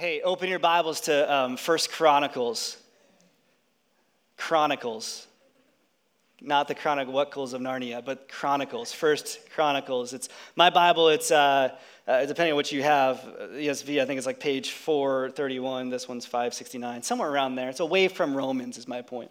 Hey, 0.00 0.22
open 0.22 0.48
your 0.48 0.58
Bibles 0.58 1.02
to 1.02 1.30
um, 1.30 1.58
First 1.58 1.92
Chronicles. 1.92 2.78
Chronicles. 4.38 5.26
Not 6.40 6.68
the 6.68 6.74
chronic 6.74 7.06
Whatcles 7.06 7.52
of 7.52 7.60
Narnia, 7.60 8.02
but 8.02 8.26
Chronicles. 8.26 8.94
First 8.94 9.50
Chronicles. 9.50 10.14
It's 10.14 10.30
my 10.56 10.70
Bible. 10.70 11.10
It's 11.10 11.30
uh, 11.30 11.76
uh, 12.08 12.24
depending 12.24 12.52
on 12.52 12.56
what 12.56 12.72
you 12.72 12.82
have. 12.82 13.18
ESV, 13.52 14.00
I 14.00 14.06
think 14.06 14.16
it's 14.16 14.26
like 14.26 14.40
page 14.40 14.70
431. 14.70 15.90
This 15.90 16.08
one's 16.08 16.24
569, 16.24 17.02
somewhere 17.02 17.30
around 17.30 17.56
there. 17.56 17.68
It's 17.68 17.80
away 17.80 18.08
from 18.08 18.34
Romans, 18.34 18.78
is 18.78 18.88
my 18.88 19.02
point. 19.02 19.30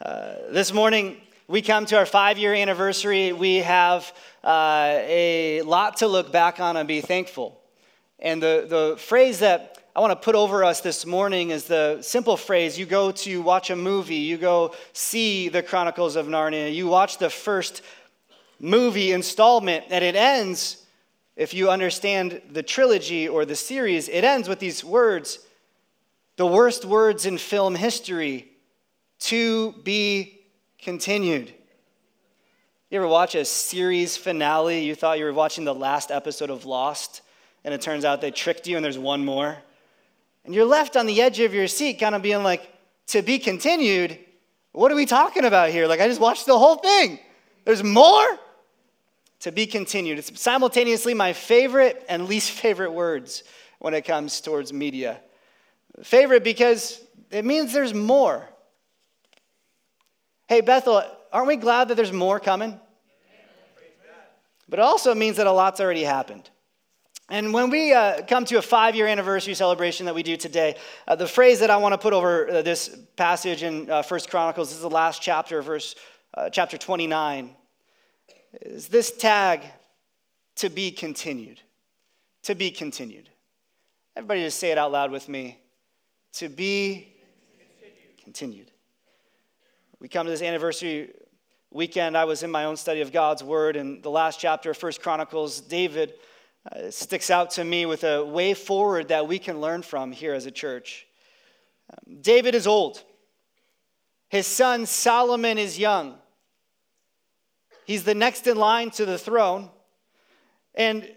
Uh, 0.00 0.34
this 0.50 0.72
morning, 0.72 1.16
we 1.48 1.60
come 1.60 1.84
to 1.84 1.98
our 1.98 2.06
five 2.06 2.38
year 2.38 2.54
anniversary. 2.54 3.32
We 3.32 3.56
have 3.56 4.14
uh, 4.44 4.98
a 5.00 5.62
lot 5.62 5.96
to 5.96 6.06
look 6.06 6.30
back 6.30 6.60
on 6.60 6.76
and 6.76 6.86
be 6.86 7.00
thankful. 7.00 7.60
And 8.20 8.40
the, 8.40 8.66
the 8.68 8.96
phrase 8.98 9.40
that 9.40 9.82
I 9.96 10.00
want 10.00 10.10
to 10.10 10.22
put 10.22 10.34
over 10.34 10.62
us 10.62 10.82
this 10.82 11.06
morning 11.06 11.48
is 11.48 11.64
the 11.64 12.02
simple 12.02 12.36
phrase 12.36 12.78
you 12.78 12.84
go 12.84 13.12
to 13.12 13.40
watch 13.40 13.70
a 13.70 13.76
movie, 13.76 14.16
you 14.16 14.36
go 14.36 14.74
see 14.92 15.48
the 15.48 15.62
Chronicles 15.62 16.16
of 16.16 16.26
Narnia, 16.26 16.70
you 16.74 16.86
watch 16.86 17.16
the 17.16 17.30
first 17.30 17.80
movie 18.60 19.12
installment, 19.12 19.86
and 19.88 20.04
it 20.04 20.14
ends, 20.14 20.84
if 21.34 21.54
you 21.54 21.70
understand 21.70 22.42
the 22.50 22.62
trilogy 22.62 23.26
or 23.26 23.46
the 23.46 23.56
series, 23.56 24.10
it 24.10 24.22
ends 24.22 24.50
with 24.50 24.58
these 24.58 24.84
words 24.84 25.38
the 26.36 26.46
worst 26.46 26.84
words 26.84 27.24
in 27.24 27.38
film 27.38 27.74
history 27.74 28.48
to 29.20 29.72
be 29.82 30.40
continued. 30.78 31.54
You 32.90 32.98
ever 32.98 33.08
watch 33.08 33.34
a 33.34 33.46
series 33.46 34.18
finale? 34.18 34.84
You 34.84 34.94
thought 34.94 35.18
you 35.18 35.24
were 35.24 35.32
watching 35.32 35.64
the 35.64 35.74
last 35.74 36.10
episode 36.10 36.50
of 36.50 36.66
Lost, 36.66 37.22
and 37.64 37.72
it 37.72 37.80
turns 37.80 38.04
out 38.04 38.20
they 38.20 38.30
tricked 38.30 38.66
you 38.66 38.76
and 38.76 38.84
there's 38.84 38.98
one 38.98 39.24
more? 39.24 39.56
And 40.46 40.54
you're 40.54 40.64
left 40.64 40.96
on 40.96 41.06
the 41.06 41.20
edge 41.20 41.40
of 41.40 41.52
your 41.52 41.66
seat, 41.66 41.94
kind 41.94 42.14
of 42.14 42.22
being 42.22 42.42
like, 42.42 42.72
to 43.08 43.20
be 43.20 43.38
continued. 43.38 44.18
What 44.72 44.92
are 44.92 44.94
we 44.94 45.06
talking 45.06 45.44
about 45.44 45.70
here? 45.70 45.86
Like, 45.86 46.00
I 46.00 46.06
just 46.06 46.20
watched 46.20 46.46
the 46.46 46.58
whole 46.58 46.76
thing. 46.76 47.18
There's 47.64 47.82
more 47.82 48.38
to 49.40 49.52
be 49.52 49.66
continued. 49.66 50.18
It's 50.18 50.40
simultaneously 50.40 51.14
my 51.14 51.32
favorite 51.32 52.04
and 52.08 52.26
least 52.26 52.52
favorite 52.52 52.92
words 52.92 53.42
when 53.80 53.92
it 53.92 54.02
comes 54.02 54.40
towards 54.40 54.72
media. 54.72 55.20
Favorite 56.02 56.44
because 56.44 57.00
it 57.30 57.44
means 57.44 57.72
there's 57.72 57.94
more. 57.94 58.48
Hey, 60.48 60.60
Bethel, 60.60 61.02
aren't 61.32 61.48
we 61.48 61.56
glad 61.56 61.88
that 61.88 61.96
there's 61.96 62.12
more 62.12 62.38
coming? 62.38 62.78
But 64.68 64.78
it 64.78 64.82
also 64.82 65.14
means 65.14 65.36
that 65.36 65.46
a 65.46 65.52
lot's 65.52 65.80
already 65.80 66.02
happened. 66.02 66.50
And 67.28 67.52
when 67.52 67.70
we 67.70 67.92
uh, 67.92 68.22
come 68.22 68.44
to 68.46 68.58
a 68.58 68.62
five 68.62 68.94
year 68.94 69.08
anniversary 69.08 69.54
celebration 69.54 70.06
that 70.06 70.14
we 70.14 70.22
do 70.22 70.36
today, 70.36 70.76
uh, 71.08 71.16
the 71.16 71.26
phrase 71.26 71.58
that 71.58 71.70
I 71.70 71.76
want 71.76 71.92
to 71.92 71.98
put 71.98 72.12
over 72.12 72.48
uh, 72.48 72.62
this 72.62 72.96
passage 73.16 73.64
in 73.64 73.90
uh, 73.90 74.02
First 74.02 74.30
Chronicles 74.30 74.68
this 74.68 74.76
is 74.76 74.82
the 74.82 74.90
last 74.90 75.20
chapter, 75.20 75.60
verse 75.60 75.96
uh, 76.34 76.50
chapter 76.50 76.78
29, 76.78 77.50
is 78.62 78.86
this 78.86 79.10
tag 79.10 79.62
to 80.56 80.68
be 80.68 80.92
continued. 80.92 81.60
To 82.44 82.54
be 82.54 82.70
continued. 82.70 83.28
Everybody 84.14 84.44
just 84.44 84.60
say 84.60 84.70
it 84.70 84.78
out 84.78 84.92
loud 84.92 85.10
with 85.10 85.28
me. 85.28 85.58
To 86.34 86.48
be 86.48 87.12
continued. 87.58 88.22
continued. 88.22 88.70
We 89.98 90.08
come 90.08 90.26
to 90.26 90.30
this 90.30 90.42
anniversary 90.42 91.12
weekend. 91.72 92.16
I 92.16 92.24
was 92.24 92.44
in 92.44 92.52
my 92.52 92.66
own 92.66 92.76
study 92.76 93.00
of 93.00 93.10
God's 93.10 93.42
word, 93.42 93.74
and 93.74 94.00
the 94.00 94.10
last 94.10 94.38
chapter 94.38 94.70
of 94.70 94.76
First 94.76 95.02
Chronicles, 95.02 95.60
David 95.60 96.14
uh, 96.72 96.90
sticks 96.90 97.30
out 97.30 97.50
to 97.52 97.64
me 97.64 97.86
with 97.86 98.04
a 98.04 98.24
way 98.24 98.54
forward 98.54 99.08
that 99.08 99.28
we 99.28 99.38
can 99.38 99.60
learn 99.60 99.82
from 99.82 100.12
here 100.12 100.34
as 100.34 100.46
a 100.46 100.50
church. 100.50 101.06
Um, 101.90 102.20
David 102.20 102.54
is 102.54 102.66
old, 102.66 103.02
his 104.28 104.46
son 104.46 104.86
Solomon 104.86 105.58
is 105.58 105.78
young. 105.78 106.16
He's 107.84 108.02
the 108.02 108.14
next 108.14 108.48
in 108.48 108.56
line 108.56 108.90
to 108.92 109.06
the 109.06 109.16
throne. 109.16 109.70
And 110.74 111.08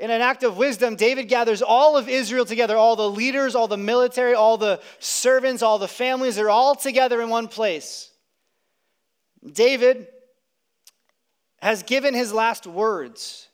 in 0.00 0.10
an 0.10 0.20
act 0.20 0.42
of 0.42 0.56
wisdom, 0.56 0.96
David 0.96 1.24
gathers 1.24 1.62
all 1.62 1.96
of 1.96 2.08
Israel 2.08 2.44
together 2.44 2.76
all 2.76 2.96
the 2.96 3.08
leaders, 3.08 3.54
all 3.54 3.68
the 3.68 3.76
military, 3.76 4.34
all 4.34 4.58
the 4.58 4.80
servants, 4.98 5.62
all 5.62 5.78
the 5.78 5.86
families. 5.88 6.34
They're 6.34 6.50
all 6.50 6.74
together 6.74 7.22
in 7.22 7.28
one 7.28 7.46
place. 7.46 8.10
David 9.52 10.08
has 11.60 11.84
given 11.84 12.14
his 12.14 12.32
last 12.32 12.66
words 12.66 13.47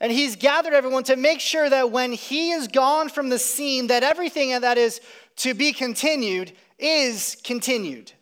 and 0.00 0.12
he's 0.12 0.36
gathered 0.36 0.74
everyone 0.74 1.04
to 1.04 1.16
make 1.16 1.40
sure 1.40 1.68
that 1.68 1.90
when 1.90 2.12
he 2.12 2.52
is 2.52 2.68
gone 2.68 3.08
from 3.08 3.28
the 3.28 3.38
scene, 3.38 3.88
that 3.88 4.02
everything 4.02 4.60
that 4.60 4.78
is 4.78 5.00
to 5.36 5.54
be 5.54 5.72
continued 5.72 6.52
is 6.78 7.36
continued. 7.42 8.12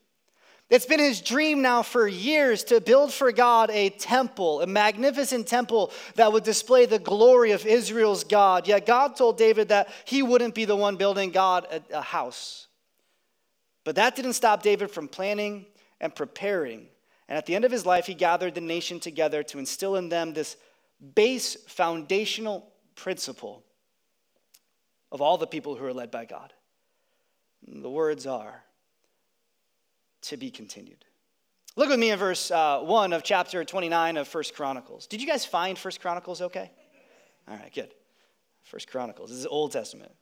It's 0.68 0.86
been 0.86 0.98
his 0.98 1.20
dream 1.20 1.62
now 1.62 1.82
for 1.82 2.08
years 2.08 2.64
to 2.64 2.80
build 2.80 3.12
for 3.12 3.30
God 3.30 3.70
a 3.70 3.90
temple, 3.90 4.62
a 4.62 4.66
magnificent 4.66 5.46
temple 5.46 5.92
that 6.16 6.32
would 6.32 6.42
display 6.42 6.86
the 6.86 6.98
glory 6.98 7.52
of 7.52 7.64
Israel's 7.64 8.24
God. 8.24 8.66
Yet 8.66 8.84
God 8.84 9.14
told 9.14 9.38
David 9.38 9.68
that 9.68 9.88
he 10.04 10.22
wouldn't 10.22 10.56
be 10.56 10.64
the 10.64 10.74
one 10.74 10.96
building 10.96 11.30
God 11.30 11.68
a, 11.92 12.00
house. 12.00 12.66
But 13.84 13.94
that 13.94 14.16
didn't 14.16 14.32
stop 14.32 14.64
David 14.64 14.90
from 14.90 15.06
planning 15.06 15.66
and 16.00 16.12
preparing. 16.12 16.88
And 17.28 17.38
at 17.38 17.46
the 17.46 17.54
end 17.54 17.64
of 17.64 17.70
his 17.70 17.86
life, 17.86 18.06
he 18.06 18.14
gathered 18.14 18.56
the 18.56 18.60
nation 18.60 18.98
together 18.98 19.44
to 19.44 19.60
instill 19.60 19.94
in 19.94 20.08
them 20.08 20.32
this 20.32 20.56
base 21.14 21.56
foundational 21.66 22.72
principle 22.94 23.62
of 25.12 25.20
all 25.20 25.38
the 25.38 25.46
people 25.46 25.74
who 25.76 25.84
are 25.84 25.92
led 25.92 26.10
by 26.10 26.24
God. 26.24 26.52
The 27.66 27.90
words 27.90 28.26
are 28.26 28.62
to 30.22 30.36
be 30.36 30.50
continued. 30.50 31.04
Look 31.76 31.90
with 31.90 31.98
me 31.98 32.10
in 32.10 32.18
verse 32.18 32.50
uh, 32.50 32.80
1 32.80 33.12
of 33.12 33.22
chapter 33.22 33.64
29 33.64 34.16
of 34.16 34.26
First 34.26 34.54
Chronicles. 34.54 35.06
Did 35.06 35.20
you 35.20 35.26
guys 35.26 35.44
find 35.44 35.78
First 35.78 36.00
Chronicles 36.00 36.40
okay? 36.40 36.70
All 37.48 37.56
right, 37.56 37.72
good. 37.72 37.92
First 38.62 38.88
Chronicles. 38.88 39.30
This 39.30 39.38
is 39.38 39.46
Old 39.46 39.72
Testament. 39.72 40.12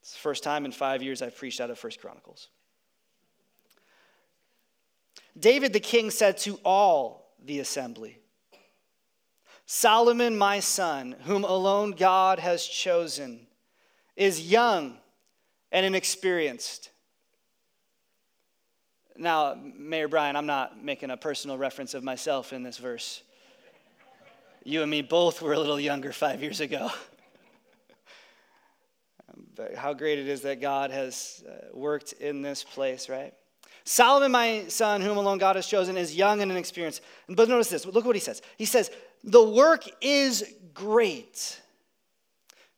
It's 0.00 0.12
the 0.12 0.18
first 0.18 0.42
time 0.42 0.64
in 0.64 0.72
five 0.72 1.02
years 1.02 1.22
I've 1.22 1.36
preached 1.36 1.60
out 1.60 1.70
of 1.70 1.78
First 1.78 2.00
Chronicles. 2.00 2.48
David 5.38 5.72
the 5.72 5.80
king 5.80 6.10
said 6.10 6.38
to 6.38 6.58
all 6.64 7.34
the 7.42 7.60
assembly, 7.60 8.18
Solomon, 9.66 10.36
my 10.36 10.60
son, 10.60 11.16
whom 11.24 11.44
alone 11.44 11.92
God 11.92 12.38
has 12.38 12.66
chosen, 12.66 13.46
is 14.16 14.50
young 14.50 14.96
and 15.72 15.86
inexperienced. 15.86 16.90
Now, 19.16 19.56
Mayor 19.76 20.08
Brian, 20.08 20.36
I'm 20.36 20.46
not 20.46 20.82
making 20.82 21.10
a 21.10 21.16
personal 21.16 21.56
reference 21.56 21.94
of 21.94 22.02
myself 22.02 22.52
in 22.52 22.62
this 22.62 22.78
verse. 22.78 23.22
You 24.64 24.82
and 24.82 24.90
me 24.90 25.02
both 25.02 25.40
were 25.40 25.52
a 25.52 25.58
little 25.58 25.78
younger 25.78 26.12
five 26.12 26.42
years 26.42 26.60
ago. 26.60 26.90
but 29.54 29.74
how 29.74 29.94
great 29.94 30.18
it 30.18 30.26
is 30.26 30.42
that 30.42 30.60
God 30.60 30.90
has 30.90 31.44
uh, 31.48 31.68
worked 31.72 32.12
in 32.14 32.42
this 32.42 32.64
place, 32.64 33.08
right? 33.08 33.32
Solomon, 33.84 34.32
my 34.32 34.64
son, 34.68 35.00
whom 35.00 35.16
alone 35.16 35.38
God 35.38 35.56
has 35.56 35.66
chosen, 35.66 35.96
is 35.96 36.16
young 36.16 36.40
and 36.40 36.50
inexperienced. 36.50 37.02
But 37.28 37.48
notice 37.48 37.68
this 37.68 37.86
look 37.86 38.04
what 38.04 38.16
he 38.16 38.20
says. 38.20 38.42
He 38.56 38.64
says, 38.64 38.90
the 39.24 39.42
work 39.42 39.84
is 40.00 40.44
great. 40.74 41.60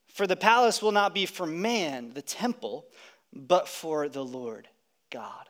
For 0.08 0.26
the 0.26 0.36
palace 0.36 0.80
will 0.80 0.92
not 0.92 1.12
be 1.12 1.26
for 1.26 1.44
man, 1.44 2.12
the 2.14 2.22
temple, 2.22 2.86
but 3.32 3.68
for 3.68 4.08
the 4.08 4.24
Lord 4.24 4.68
God. 5.10 5.46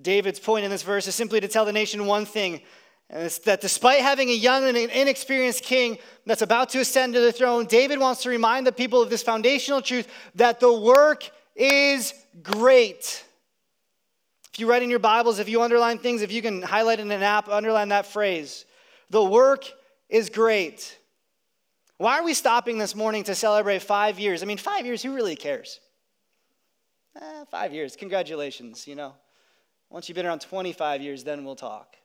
David's 0.00 0.40
point 0.40 0.64
in 0.64 0.70
this 0.70 0.82
verse 0.82 1.06
is 1.06 1.14
simply 1.14 1.40
to 1.40 1.48
tell 1.48 1.66
the 1.66 1.72
nation 1.72 2.06
one 2.06 2.24
thing, 2.24 2.62
and 3.10 3.24
it's 3.24 3.38
that 3.40 3.60
despite 3.60 4.00
having 4.00 4.30
a 4.30 4.34
young 4.34 4.64
and 4.64 4.78
inexperienced 4.78 5.62
king 5.62 5.98
that's 6.24 6.40
about 6.40 6.70
to 6.70 6.80
ascend 6.80 7.12
to 7.12 7.20
the 7.20 7.32
throne, 7.32 7.66
David 7.66 7.98
wants 7.98 8.22
to 8.22 8.30
remind 8.30 8.66
the 8.66 8.72
people 8.72 9.02
of 9.02 9.10
this 9.10 9.22
foundational 9.22 9.82
truth 9.82 10.08
that 10.36 10.60
the 10.60 10.72
work 10.72 11.30
is 11.54 12.14
great. 12.42 13.24
If 14.50 14.60
you 14.60 14.70
write 14.70 14.82
in 14.82 14.88
your 14.88 14.98
Bibles, 14.98 15.38
if 15.38 15.48
you 15.48 15.60
underline 15.60 15.98
things, 15.98 16.22
if 16.22 16.32
you 16.32 16.40
can 16.40 16.62
highlight 16.62 17.00
in 17.00 17.10
an 17.10 17.22
app, 17.22 17.48
underline 17.48 17.90
that 17.90 18.06
phrase. 18.06 18.64
The 19.12 19.22
work 19.22 19.70
is 20.08 20.30
great. 20.30 20.98
Why 21.98 22.18
are 22.18 22.24
we 22.24 22.32
stopping 22.32 22.78
this 22.78 22.94
morning 22.94 23.24
to 23.24 23.34
celebrate 23.34 23.82
five 23.82 24.18
years? 24.18 24.42
I 24.42 24.46
mean, 24.46 24.56
five 24.56 24.86
years, 24.86 25.02
who 25.02 25.14
really 25.14 25.36
cares? 25.36 25.80
Eh, 27.20 27.44
five 27.50 27.74
years, 27.74 27.94
congratulations, 27.94 28.88
you 28.88 28.94
know. 28.94 29.14
Once 29.90 30.08
you've 30.08 30.16
been 30.16 30.24
around 30.24 30.40
25 30.40 31.02
years, 31.02 31.24
then 31.24 31.44
we'll 31.44 31.56
talk. 31.56 31.96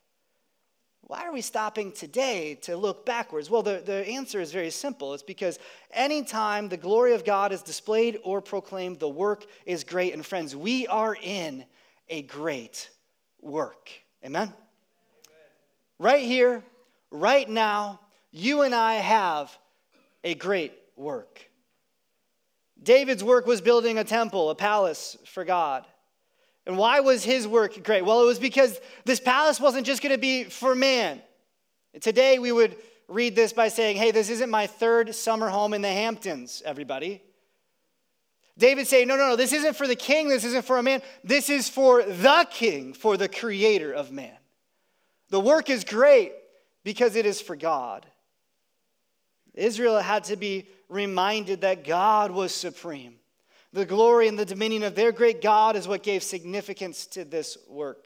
Why 0.99 1.25
are 1.25 1.31
we 1.31 1.39
stopping 1.39 1.93
today 1.93 2.55
to 2.63 2.75
look 2.75 3.05
backwards? 3.05 3.49
Well, 3.49 3.63
the, 3.63 3.81
the 3.85 4.05
answer 4.05 4.41
is 4.41 4.51
very 4.51 4.69
simple. 4.69 5.13
It's 5.13 5.23
because 5.23 5.59
anytime 5.91 6.67
the 6.67 6.75
glory 6.75 7.13
of 7.13 7.23
God 7.23 7.53
is 7.53 7.61
displayed 7.61 8.19
or 8.25 8.41
proclaimed, 8.41 8.99
the 8.99 9.07
work 9.07 9.45
is 9.65 9.85
great. 9.85 10.13
And 10.13 10.25
friends, 10.25 10.57
we 10.57 10.87
are 10.87 11.15
in 11.23 11.63
a 12.09 12.23
great 12.23 12.89
work. 13.39 13.91
Amen? 14.25 14.49
Amen. 14.49 14.55
Right 15.99 16.25
here, 16.25 16.65
right 17.11 17.47
now, 17.47 17.99
you 18.31 18.61
and 18.61 18.73
I 18.75 18.95
have 18.95 19.55
a 20.23 20.35
great 20.35 20.73
work. 20.95 21.49
David's 22.81 23.23
work 23.23 23.47
was 23.47 23.61
building 23.61 23.97
a 23.97 24.03
temple, 24.03 24.49
a 24.49 24.55
palace 24.55 25.17
for 25.25 25.43
God. 25.43 25.85
And 26.65 26.77
why 26.77 26.99
was 26.99 27.23
his 27.23 27.47
work 27.47 27.81
great? 27.83 28.03
Well, 28.03 28.21
it 28.21 28.25
was 28.25 28.39
because 28.39 28.79
this 29.05 29.19
palace 29.19 29.59
wasn't 29.59 29.85
just 29.85 30.03
going 30.03 30.13
to 30.13 30.19
be 30.19 30.43
for 30.43 30.75
man. 30.75 31.21
Today, 32.01 32.39
we 32.39 32.51
would 32.51 32.75
read 33.07 33.35
this 33.35 33.53
by 33.53 33.69
saying, 33.69 33.97
hey, 33.97 34.11
this 34.11 34.29
isn't 34.29 34.49
my 34.49 34.67
third 34.67 35.15
summer 35.15 35.47
home 35.49 35.73
in 35.73 35.81
the 35.81 35.87
Hamptons, 35.87 36.61
everybody. 36.65 37.21
David 38.57 38.87
saying, 38.87 39.07
no, 39.07 39.15
no, 39.15 39.29
no, 39.29 39.35
this 39.35 39.53
isn't 39.53 39.75
for 39.75 39.87
the 39.87 39.95
king, 39.95 40.29
this 40.29 40.43
isn't 40.43 40.65
for 40.65 40.77
a 40.77 40.83
man, 40.83 41.01
this 41.23 41.49
is 41.49 41.69
for 41.69 42.03
the 42.03 42.47
king, 42.51 42.93
for 42.93 43.15
the 43.15 43.29
creator 43.29 43.93
of 43.93 44.11
man. 44.11 44.35
The 45.29 45.39
work 45.39 45.69
is 45.69 45.83
great 45.83 46.33
because 46.87 47.17
it 47.17 47.25
is 47.25 47.41
for 47.41 47.57
God. 47.57 48.05
Israel 49.53 49.99
had 49.99 50.23
to 50.23 50.37
be 50.37 50.69
reminded 50.87 51.59
that 51.59 51.83
God 51.83 52.31
was 52.31 52.53
supreme. 52.53 53.15
The 53.73 53.85
glory 53.85 54.29
and 54.29 54.39
the 54.39 54.45
dominion 54.45 54.83
of 54.83 54.95
their 54.95 55.11
great 55.11 55.41
God 55.41 55.75
is 55.75 55.85
what 55.85 56.01
gave 56.01 56.23
significance 56.23 57.05
to 57.07 57.25
this 57.25 57.57
work. 57.67 58.05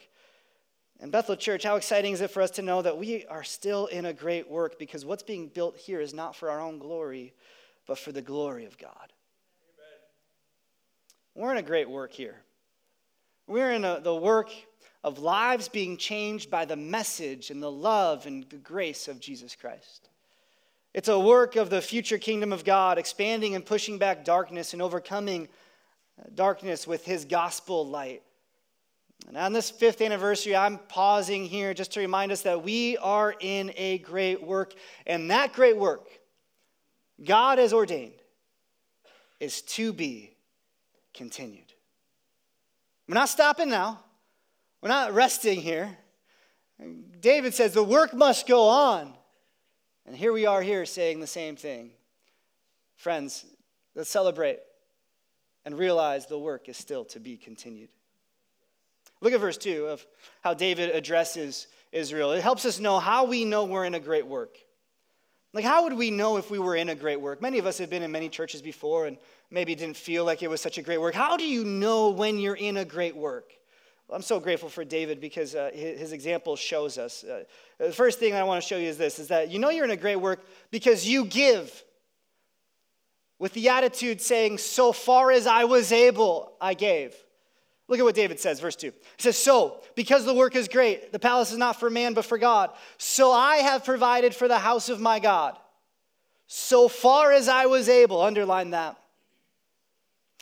And 1.00 1.12
Bethel 1.12 1.36
Church, 1.36 1.62
how 1.62 1.76
exciting 1.76 2.14
is 2.14 2.22
it 2.22 2.32
for 2.32 2.42
us 2.42 2.50
to 2.52 2.64
know 2.64 2.82
that 2.82 2.98
we 2.98 3.24
are 3.28 3.44
still 3.44 3.86
in 3.86 4.08
a 4.08 4.14
great 4.14 4.50
work 4.50 4.80
because 4.80 5.06
what's 5.06 5.22
being 5.22 5.48
built 5.48 5.78
here 5.78 6.02
is 6.02 6.12
not 6.12 6.36
for 6.36 6.50
our 6.50 6.60
own 6.60 6.80
glory, 6.80 7.36
but 7.86 8.00
for 8.00 8.12
the 8.12 8.24
glory 8.24 8.66
of 8.66 8.80
God. 8.80 9.14
Amen. 11.36 11.46
We're 11.46 11.52
in 11.52 11.60
a 11.60 11.68
great 11.68 11.88
work 11.88 12.14
here. 12.14 12.42
We're 13.46 13.74
in 13.74 13.86
a, 13.86 14.00
the 14.00 14.16
work 14.16 14.50
of 15.04 15.20
lives 15.20 15.68
being 15.68 15.98
changed 15.98 16.52
by 16.52 16.66
the 16.66 16.76
message 16.76 17.50
and 17.50 17.62
the 17.62 17.72
love 17.72 18.26
and 18.26 18.48
the 18.50 18.58
grace 18.58 19.08
of 19.08 19.20
Jesus 19.20 19.56
Christ. 19.56 20.10
It's 20.94 21.08
a 21.08 21.18
work 21.20 21.56
of 21.56 21.70
the 21.70 21.82
future 21.82 22.18
kingdom 22.18 22.52
of 22.52 22.66
God, 22.66 22.98
expanding 22.98 23.56
and 23.56 23.66
pushing 23.66 23.98
back 23.98 24.26
darkness 24.26 24.74
and 24.74 24.82
overcoming 24.82 25.48
uh, 26.20 26.30
darkness 26.36 26.86
with 26.86 27.06
his 27.06 27.26
gospel 27.26 27.88
light. 27.88 28.22
And 29.28 29.38
on 29.38 29.54
this 29.54 29.70
fifth 29.70 30.02
anniversary, 30.02 30.56
I'm 30.56 30.78
pausing 30.78 31.46
here 31.46 31.74
just 31.74 31.94
to 31.94 32.00
remind 32.00 32.32
us 32.32 32.42
that 32.42 32.64
we 32.64 32.98
are 32.98 33.34
in 33.40 33.72
a 33.78 34.00
great 34.00 34.44
work. 34.44 34.74
And 35.06 35.32
that 35.32 35.54
great 35.54 35.78
work, 35.78 36.08
God 37.24 37.58
has 37.58 37.72
ordained, 37.72 38.14
is 39.40 39.62
to 39.62 39.94
be 39.94 40.36
continued. 41.14 41.72
We're 43.08 43.16
not 43.16 43.30
stopping 43.30 43.70
now, 43.70 44.00
we're 44.82 44.90
not 44.90 45.14
resting 45.14 45.62
here. 45.62 45.98
David 47.20 47.54
says 47.54 47.74
the 47.74 47.84
work 47.84 48.14
must 48.14 48.48
go 48.48 48.68
on. 48.68 49.14
And 50.06 50.16
here 50.16 50.34
we 50.34 50.46
are 50.46 50.62
here 50.62 50.86
saying 50.86 51.20
the 51.20 51.28
same 51.28 51.56
thing. 51.56 51.92
Friends, 52.96 53.46
let's 53.96 54.10
celebrate 54.10 54.60
and 55.66 55.78
realize 55.78 56.26
the 56.26 56.40
work 56.40 56.70
is 56.70 56.78
still 56.78 57.06
to 57.06 57.20
be 57.20 57.38
continued. 57.38 57.90
Look 59.22 59.34
at 59.34 59.40
verse 59.40 59.58
2 59.58 59.86
of 59.88 60.06
how 60.42 60.56
David 60.56 60.90
addresses 60.96 61.68
Israel. 61.92 62.32
It 62.32 62.42
helps 62.42 62.66
us 62.66 62.80
know 62.80 63.00
how 63.00 63.26
we 63.26 63.46
know 63.46 63.66
we're 63.66 63.86
in 63.86 63.94
a 63.94 64.00
great 64.00 64.26
work. 64.26 64.58
Like, 65.54 65.66
how 65.66 65.84
would 65.84 65.94
we 65.94 66.10
know 66.10 66.38
if 66.38 66.50
we 66.50 66.60
were 66.60 66.76
in 66.76 66.90
a 66.90 66.96
great 66.96 67.20
work? 67.20 67.42
Many 67.42 67.60
of 67.60 67.66
us 67.66 67.78
have 67.78 67.90
been 67.90 68.04
in 68.04 68.12
many 68.12 68.30
churches 68.30 68.62
before 68.62 69.06
and 69.06 69.18
maybe 69.52 69.76
didn't 69.76 69.98
feel 69.98 70.24
like 70.26 70.42
it 70.42 70.50
was 70.50 70.62
such 70.62 70.78
a 70.78 70.82
great 70.82 71.00
work. 71.00 71.14
How 71.14 71.38
do 71.38 71.44
you 71.44 71.66
know 71.66 72.10
when 72.10 72.40
you're 72.40 72.56
in 72.56 72.78
a 72.78 72.86
great 72.86 73.16
work? 73.16 73.52
I'm 74.12 74.22
so 74.22 74.40
grateful 74.40 74.70
for 74.70 74.84
David 74.84 75.22
because 75.22 75.56
uh, 75.56 75.72
his, 75.74 76.00
his, 76.00 76.12
example 76.12 76.56
shows 76.56 76.98
us. 76.98 77.24
Uh, 77.24 77.44
the 77.78 77.94
first 77.94 78.20
thing 78.20 78.34
I 78.34 78.44
want 78.44 78.62
to 78.62 78.68
show 78.68 78.78
you 78.78 78.90
is 78.90 78.98
this 78.98 79.20
is 79.20 79.30
that 79.30 79.50
you 79.50 79.60
know 79.60 79.70
you're 79.70 79.86
in 79.86 79.92
a 79.92 79.98
great 79.98 80.18
work 80.18 80.46
because 80.70 81.08
you 81.08 81.26
give 81.26 81.84
with 83.42 83.54
the 83.54 83.70
attitude 83.70 84.22
saying, 84.22 84.60
So 84.60 84.92
far 84.92 85.32
as 85.32 85.48
I 85.48 85.64
was 85.64 85.92
able, 85.92 86.54
I 86.62 86.76
gave. 86.76 87.16
Look 87.88 88.00
at 88.00 88.04
what 88.04 88.14
David 88.14 88.40
says, 88.40 88.60
verse 88.60 88.76
2. 88.76 88.88
He 89.18 89.24
says, 89.24 89.36
So, 89.36 89.82
because 89.96 90.26
the 90.26 90.34
work 90.34 90.56
is 90.56 90.68
great, 90.68 91.12
the 91.12 91.18
palace 91.18 91.52
is 91.52 91.58
not 91.58 91.80
for 91.80 91.90
man, 91.90 92.14
but 92.14 92.24
for 92.24 92.38
God. 92.38 92.70
So 93.00 93.32
I 93.32 93.58
have 93.58 93.84
provided 93.84 94.36
for 94.36 94.48
the 94.48 94.60
house 94.60 94.90
of 94.90 95.02
my 95.02 95.20
God. 95.20 95.58
So 96.46 96.88
far 96.88 97.32
as 97.32 97.48
I 97.48 97.66
was 97.66 97.90
able, 97.90 98.22
underline 98.22 98.70
that. 98.72 99.01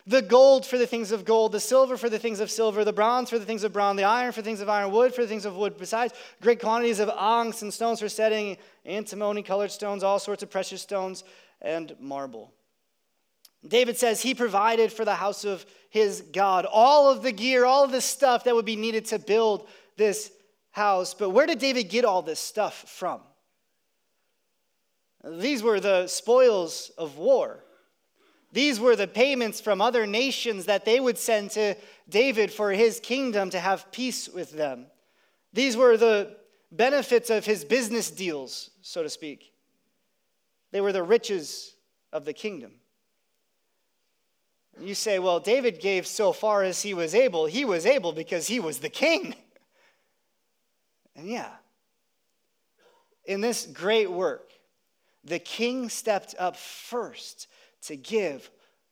The 0.07 0.22
gold 0.22 0.66
for 0.66 0.78
the 0.78 0.88
things 0.88 1.12
of 1.12 1.25
gold, 1.25 1.51
the 1.51 1.60
silver 1.60 1.98
for 1.98 2.10
the 2.10 2.19
things 2.19 2.40
of 2.40 2.50
silver, 2.50 2.84
the 2.84 2.94
bronze 2.94 3.30
for 3.30 3.38
the 3.38 3.46
things 3.46 3.63
of 3.63 3.74
bronze, 3.74 3.98
the 3.98 4.06
iron 4.06 4.31
for 4.31 4.42
things 4.42 4.62
of 4.62 4.69
iron, 4.69 4.92
wood 4.92 5.13
for 5.13 5.22
the 5.22 5.28
things 5.28 5.46
of 5.46 5.56
wood, 5.56 5.78
besides 5.78 6.13
great 6.42 6.60
quantities 6.60 7.00
of 7.00 7.10
onyx 7.10 7.62
and 7.62 7.74
stones 7.74 8.00
for 8.00 8.10
setting, 8.10 8.57
antimony 8.86 9.44
colored 9.44 9.72
stones, 9.72 10.04
all 10.04 10.19
sorts 10.19 10.42
of 10.42 10.50
precious 10.50 10.81
stones, 10.81 11.24
and 11.62 11.96
marble. 12.00 12.54
David 13.68 13.98
says 13.98 14.22
he 14.22 14.34
provided 14.34 14.92
for 14.92 15.04
the 15.04 15.16
house 15.16 15.44
of 15.44 15.66
his 15.90 16.22
God 16.22 16.66
all 16.66 17.12
of 17.12 17.22
the 17.22 17.31
gear, 17.31 17.66
all 17.66 17.84
of 17.84 17.92
the 17.92 18.02
stuff 18.02 18.45
that 18.45 18.56
would 18.56 18.66
be 18.66 18.78
needed 18.78 19.06
to 19.07 19.19
build 19.19 19.68
this 19.98 20.31
house. 20.72 21.13
But 21.13 21.31
where 21.31 21.45
did 21.45 21.60
David 21.60 21.90
get 21.90 22.06
all 22.06 22.22
this 22.22 22.40
stuff 22.40 22.86
from? 22.88 23.22
These 25.24 25.62
were 25.62 25.81
the 25.81 26.07
spoils 26.07 26.92
of 26.98 27.18
war. 27.18 27.63
These 28.51 28.80
were 28.80 28.96
the 28.96 29.07
payments 29.07 29.62
from 29.62 29.81
other 29.81 30.07
nations 30.07 30.66
that 30.66 30.86
they 30.86 31.00
would 31.00 31.18
send 31.18 31.51
to 31.51 31.75
David 32.07 32.51
for 32.51 32.72
his 32.72 33.00
kingdom 33.00 33.51
to 33.51 33.60
have 33.60 33.92
peace 33.92 34.28
with 34.28 34.51
them. 34.51 34.88
These 35.54 35.78
were 35.78 35.98
the 35.98 36.36
benefits 36.72 37.30
of 37.30 37.46
his 37.46 37.63
business 37.63 38.10
deals, 38.10 38.72
so 38.81 39.04
to 39.04 39.10
speak. 39.10 39.54
They 40.72 40.81
were 40.81 40.92
the 40.92 41.04
riches 41.04 41.75
of 42.12 42.25
the 42.25 42.34
kingdom. 42.34 42.74
You 44.80 44.95
say, 44.95 45.19
well, 45.19 45.40
David 45.40 45.80
gave 45.80 46.07
so 46.07 46.31
far 46.31 46.63
as 46.63 46.81
he 46.81 46.94
was 46.94 47.13
able. 47.13 47.45
He 47.45 47.66
was 47.66 47.86
able 47.86 48.13
because 48.13 48.48
he 48.48 48.60
was 48.60 48.80
the 48.80 48.90
king. 48.90 49.36
And 51.16 51.28
yeah, 51.28 51.50
in 53.25 53.42
this 53.42 53.66
great 53.66 54.10
work, 54.10 54.54
the 55.25 55.40
king 55.40 55.90
stepped 55.90 56.34
up 56.40 56.56
first 56.56 57.49
to 57.84 57.96
give 57.96 58.50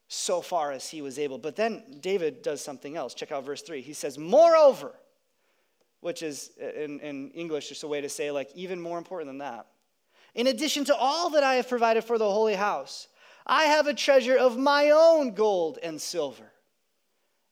so 0.08 0.42
far 0.42 0.72
as 0.72 0.90
he 0.90 1.02
was 1.02 1.20
able. 1.20 1.38
But 1.38 1.56
then 1.56 1.84
David 2.00 2.42
does 2.42 2.62
something 2.62 2.96
else. 2.96 3.14
Check 3.14 3.32
out 3.32 3.46
verse 3.46 3.62
3. 3.62 3.82
He 3.82 3.94
says, 3.94 4.18
Moreover, 4.18 4.94
which 6.00 6.22
is 6.22 6.52
uh, 6.62 6.68
in, 6.68 7.00
in 7.02 7.32
English 7.32 7.70
just 7.70 7.84
a 7.84 7.88
way 7.88 8.02
to 8.02 8.10
say, 8.10 8.32
like, 8.32 8.50
even 8.56 8.82
more 8.82 8.98
important 8.98 9.30
than 9.30 9.40
that. 9.40 9.68
In 10.36 10.48
addition 10.48 10.86
to 10.86 10.96
all 10.96 11.32
that 11.32 11.44
I 11.44 11.56
have 11.56 11.68
provided 11.68 12.04
for 12.04 12.18
the 12.18 12.30
holy 12.30 12.56
house, 12.56 13.08
I 13.46 13.64
have 13.64 13.88
a 13.88 13.94
treasure 13.94 14.38
of 14.38 14.58
my 14.58 14.92
own 14.92 15.34
gold 15.34 15.80
and 15.82 16.00
silver. 16.00 16.52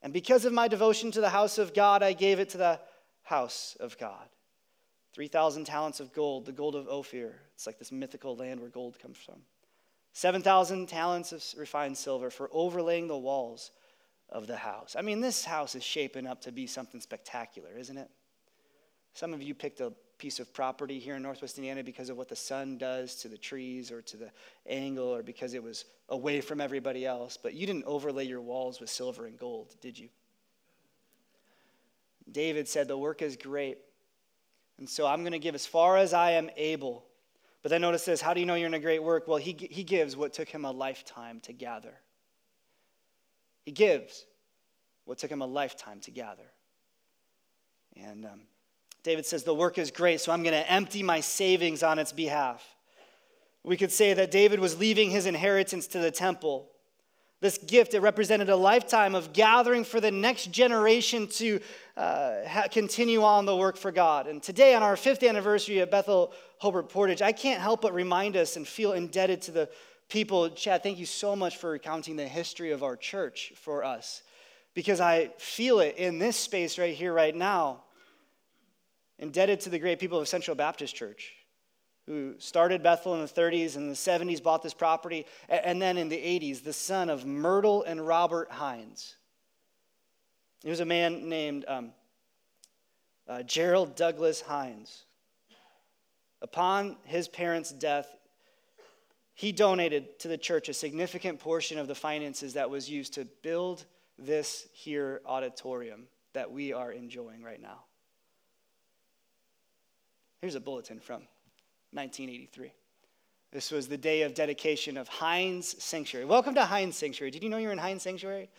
And 0.02 0.12
because 0.12 0.44
of 0.44 0.52
my 0.52 0.68
devotion 0.68 1.10
to 1.12 1.20
the 1.20 1.30
house 1.30 1.58
of 1.58 1.74
God, 1.74 2.02
I 2.02 2.12
gave 2.12 2.38
it 2.38 2.50
to 2.50 2.58
the 2.58 2.80
house 3.22 3.76
of 3.80 3.98
God. 3.98 4.28
3,000 5.14 5.64
talents 5.64 5.98
of 5.98 6.12
gold, 6.12 6.44
the 6.44 6.52
gold 6.52 6.76
of 6.76 6.86
Ophir. 6.88 7.34
It's 7.54 7.66
like 7.66 7.78
this 7.78 7.90
mythical 7.90 8.36
land 8.36 8.60
where 8.60 8.68
gold 8.68 8.98
comes 8.98 9.16
from. 9.16 9.36
7,000 10.16 10.86
talents 10.86 11.32
of 11.32 11.44
refined 11.58 11.94
silver 11.94 12.30
for 12.30 12.48
overlaying 12.50 13.06
the 13.06 13.18
walls 13.18 13.70
of 14.30 14.46
the 14.46 14.56
house. 14.56 14.96
I 14.98 15.02
mean, 15.02 15.20
this 15.20 15.44
house 15.44 15.74
is 15.74 15.84
shaping 15.84 16.26
up 16.26 16.40
to 16.40 16.52
be 16.52 16.66
something 16.66 17.02
spectacular, 17.02 17.76
isn't 17.76 17.98
it? 17.98 18.08
Some 19.12 19.34
of 19.34 19.42
you 19.42 19.52
picked 19.52 19.80
a 19.80 19.92
piece 20.16 20.40
of 20.40 20.54
property 20.54 20.98
here 20.98 21.16
in 21.16 21.22
Northwest 21.22 21.58
Indiana 21.58 21.84
because 21.84 22.08
of 22.08 22.16
what 22.16 22.30
the 22.30 22.34
sun 22.34 22.78
does 22.78 23.16
to 23.16 23.28
the 23.28 23.36
trees 23.36 23.92
or 23.92 24.00
to 24.00 24.16
the 24.16 24.30
angle 24.66 25.14
or 25.14 25.22
because 25.22 25.52
it 25.52 25.62
was 25.62 25.84
away 26.08 26.40
from 26.40 26.62
everybody 26.62 27.04
else, 27.04 27.36
but 27.36 27.52
you 27.52 27.66
didn't 27.66 27.84
overlay 27.84 28.24
your 28.24 28.40
walls 28.40 28.80
with 28.80 28.88
silver 28.88 29.26
and 29.26 29.38
gold, 29.38 29.74
did 29.82 29.98
you? 29.98 30.08
David 32.32 32.68
said, 32.68 32.88
The 32.88 32.96
work 32.96 33.20
is 33.20 33.36
great, 33.36 33.76
and 34.78 34.88
so 34.88 35.06
I'm 35.06 35.20
going 35.20 35.32
to 35.32 35.38
give 35.38 35.54
as 35.54 35.66
far 35.66 35.98
as 35.98 36.14
I 36.14 36.30
am 36.30 36.48
able. 36.56 37.05
But 37.66 37.70
then 37.70 37.80
notice 37.80 38.04
this 38.04 38.20
how 38.20 38.32
do 38.32 38.38
you 38.38 38.46
know 38.46 38.54
you're 38.54 38.68
in 38.68 38.74
a 38.74 38.78
great 38.78 39.02
work? 39.02 39.26
Well, 39.26 39.38
he, 39.38 39.50
he 39.72 39.82
gives 39.82 40.16
what 40.16 40.32
took 40.32 40.48
him 40.48 40.64
a 40.64 40.70
lifetime 40.70 41.40
to 41.40 41.52
gather. 41.52 41.94
He 43.64 43.72
gives 43.72 44.24
what 45.04 45.18
took 45.18 45.32
him 45.32 45.42
a 45.42 45.46
lifetime 45.46 45.98
to 46.02 46.12
gather. 46.12 46.46
And 47.96 48.24
um, 48.24 48.42
David 49.02 49.26
says, 49.26 49.42
The 49.42 49.52
work 49.52 49.78
is 49.78 49.90
great, 49.90 50.20
so 50.20 50.30
I'm 50.30 50.44
going 50.44 50.52
to 50.52 50.70
empty 50.70 51.02
my 51.02 51.18
savings 51.18 51.82
on 51.82 51.98
its 51.98 52.12
behalf. 52.12 52.64
We 53.64 53.76
could 53.76 53.90
say 53.90 54.14
that 54.14 54.30
David 54.30 54.60
was 54.60 54.78
leaving 54.78 55.10
his 55.10 55.26
inheritance 55.26 55.88
to 55.88 55.98
the 55.98 56.12
temple. 56.12 56.70
This 57.40 57.58
gift, 57.58 57.92
it 57.92 58.00
represented 58.00 58.48
a 58.48 58.56
lifetime 58.56 59.14
of 59.14 59.34
gathering 59.34 59.84
for 59.84 60.00
the 60.00 60.10
next 60.10 60.50
generation 60.50 61.26
to 61.28 61.60
uh, 61.96 62.46
ha- 62.48 62.66
continue 62.70 63.22
on 63.22 63.44
the 63.44 63.54
work 63.54 63.76
for 63.76 63.92
God. 63.92 64.26
And 64.26 64.42
today, 64.42 64.74
on 64.74 64.82
our 64.82 64.96
fifth 64.96 65.22
anniversary 65.22 65.80
at 65.80 65.90
Bethel 65.90 66.32
Hobart 66.58 66.88
Portage, 66.88 67.20
I 67.20 67.32
can't 67.32 67.60
help 67.60 67.82
but 67.82 67.92
remind 67.92 68.36
us 68.36 68.56
and 68.56 68.66
feel 68.66 68.92
indebted 68.92 69.42
to 69.42 69.50
the 69.50 69.68
people. 70.08 70.48
Chad, 70.48 70.82
thank 70.82 70.98
you 70.98 71.04
so 71.04 71.36
much 71.36 71.58
for 71.58 71.70
recounting 71.70 72.16
the 72.16 72.26
history 72.26 72.72
of 72.72 72.82
our 72.82 72.96
church 72.96 73.52
for 73.54 73.84
us, 73.84 74.22
because 74.72 74.98
I 74.98 75.30
feel 75.36 75.80
it 75.80 75.96
in 75.98 76.18
this 76.18 76.38
space 76.38 76.78
right 76.78 76.94
here, 76.94 77.12
right 77.12 77.36
now 77.36 77.82
indebted 79.18 79.60
to 79.60 79.70
the 79.70 79.78
great 79.78 79.98
people 79.98 80.18
of 80.18 80.28
Central 80.28 80.54
Baptist 80.54 80.94
Church 80.94 81.34
who 82.06 82.34
started 82.38 82.82
Bethel 82.82 83.14
in 83.14 83.20
the 83.20 83.26
30s 83.26 83.76
and 83.76 83.90
the 83.90 83.94
70s, 83.94 84.42
bought 84.42 84.62
this 84.62 84.74
property, 84.74 85.26
and 85.48 85.82
then 85.82 85.98
in 85.98 86.08
the 86.08 86.16
80s, 86.16 86.62
the 86.62 86.72
son 86.72 87.10
of 87.10 87.26
Myrtle 87.26 87.82
and 87.82 88.06
Robert 88.06 88.50
Hines. 88.50 89.16
He 90.62 90.70
was 90.70 90.80
a 90.80 90.84
man 90.84 91.28
named 91.28 91.64
um, 91.66 91.92
uh, 93.28 93.42
Gerald 93.42 93.96
Douglas 93.96 94.40
Hines. 94.40 95.04
Upon 96.42 96.96
his 97.04 97.28
parents' 97.28 97.72
death, 97.72 98.08
he 99.34 99.52
donated 99.52 100.18
to 100.20 100.28
the 100.28 100.38
church 100.38 100.68
a 100.68 100.74
significant 100.74 101.40
portion 101.40 101.78
of 101.78 101.88
the 101.88 101.94
finances 101.94 102.54
that 102.54 102.70
was 102.70 102.88
used 102.88 103.14
to 103.14 103.26
build 103.42 103.84
this 104.18 104.66
here 104.72 105.20
auditorium 105.26 106.04
that 106.34 106.50
we 106.50 106.72
are 106.72 106.92
enjoying 106.92 107.42
right 107.42 107.60
now. 107.60 107.80
Here's 110.40 110.54
a 110.54 110.60
bulletin 110.60 111.00
from 111.00 111.22
1983. 111.96 112.72
This 113.52 113.70
was 113.70 113.88
the 113.88 113.96
day 113.96 114.22
of 114.22 114.34
dedication 114.34 114.98
of 114.98 115.08
Hines 115.08 115.82
Sanctuary. 115.82 116.26
Welcome 116.26 116.54
to 116.56 116.64
Hines 116.64 116.96
Sanctuary. 116.96 117.30
Did 117.30 117.42
you 117.42 117.48
know 117.48 117.56
you're 117.56 117.72
in 117.72 117.78
Hines 117.78 118.02
Sanctuary? 118.02 118.50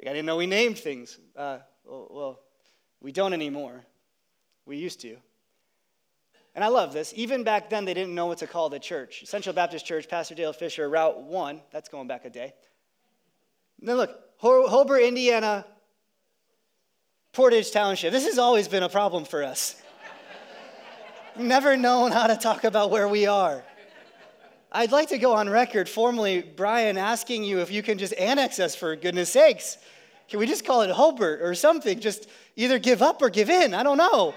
I 0.00 0.04
didn't 0.04 0.24
know 0.24 0.36
we 0.36 0.46
named 0.46 0.78
things. 0.78 1.18
Uh, 1.36 1.58
well, 1.84 2.40
we 3.02 3.12
don't 3.12 3.34
anymore. 3.34 3.84
We 4.64 4.78
used 4.78 5.00
to. 5.02 5.16
And 6.54 6.64
I 6.64 6.68
love 6.68 6.92
this. 6.92 7.12
Even 7.14 7.44
back 7.44 7.68
then, 7.68 7.84
they 7.84 7.92
didn't 7.92 8.14
know 8.14 8.26
what 8.26 8.38
to 8.38 8.46
call 8.46 8.70
the 8.70 8.78
church. 8.78 9.26
Central 9.26 9.54
Baptist 9.54 9.84
Church, 9.84 10.08
Pastor 10.08 10.34
Dale 10.34 10.52
Fisher, 10.52 10.88
Route 10.88 11.22
1. 11.22 11.60
That's 11.70 11.88
going 11.88 12.08
back 12.08 12.24
a 12.24 12.30
day. 12.30 12.54
And 13.78 13.88
then 13.88 13.96
look, 13.96 14.10
Hobart, 14.38 15.02
Indiana, 15.02 15.66
Portage 17.32 17.70
Township. 17.70 18.10
This 18.12 18.24
has 18.24 18.38
always 18.38 18.68
been 18.68 18.82
a 18.82 18.88
problem 18.88 19.24
for 19.24 19.44
us. 19.44 19.80
Never 21.36 21.76
known 21.76 22.12
how 22.12 22.26
to 22.26 22.36
talk 22.36 22.64
about 22.64 22.90
where 22.90 23.08
we 23.08 23.26
are. 23.26 23.62
I'd 24.72 24.92
like 24.92 25.08
to 25.08 25.18
go 25.18 25.32
on 25.34 25.48
record 25.48 25.88
formally, 25.88 26.42
Brian, 26.42 26.96
asking 26.96 27.44
you 27.44 27.60
if 27.60 27.70
you 27.70 27.82
can 27.82 27.98
just 27.98 28.14
annex 28.14 28.58
us 28.60 28.74
for 28.74 28.94
goodness 28.96 29.30
sakes. 29.30 29.78
Can 30.28 30.38
we 30.38 30.46
just 30.46 30.64
call 30.64 30.82
it 30.82 30.90
Hobart 30.90 31.40
or 31.42 31.54
something? 31.54 31.98
Just 31.98 32.28
either 32.56 32.78
give 32.78 33.02
up 33.02 33.20
or 33.20 33.30
give 33.30 33.50
in. 33.50 33.74
I 33.74 33.82
don't 33.82 33.96
know. 33.96 34.34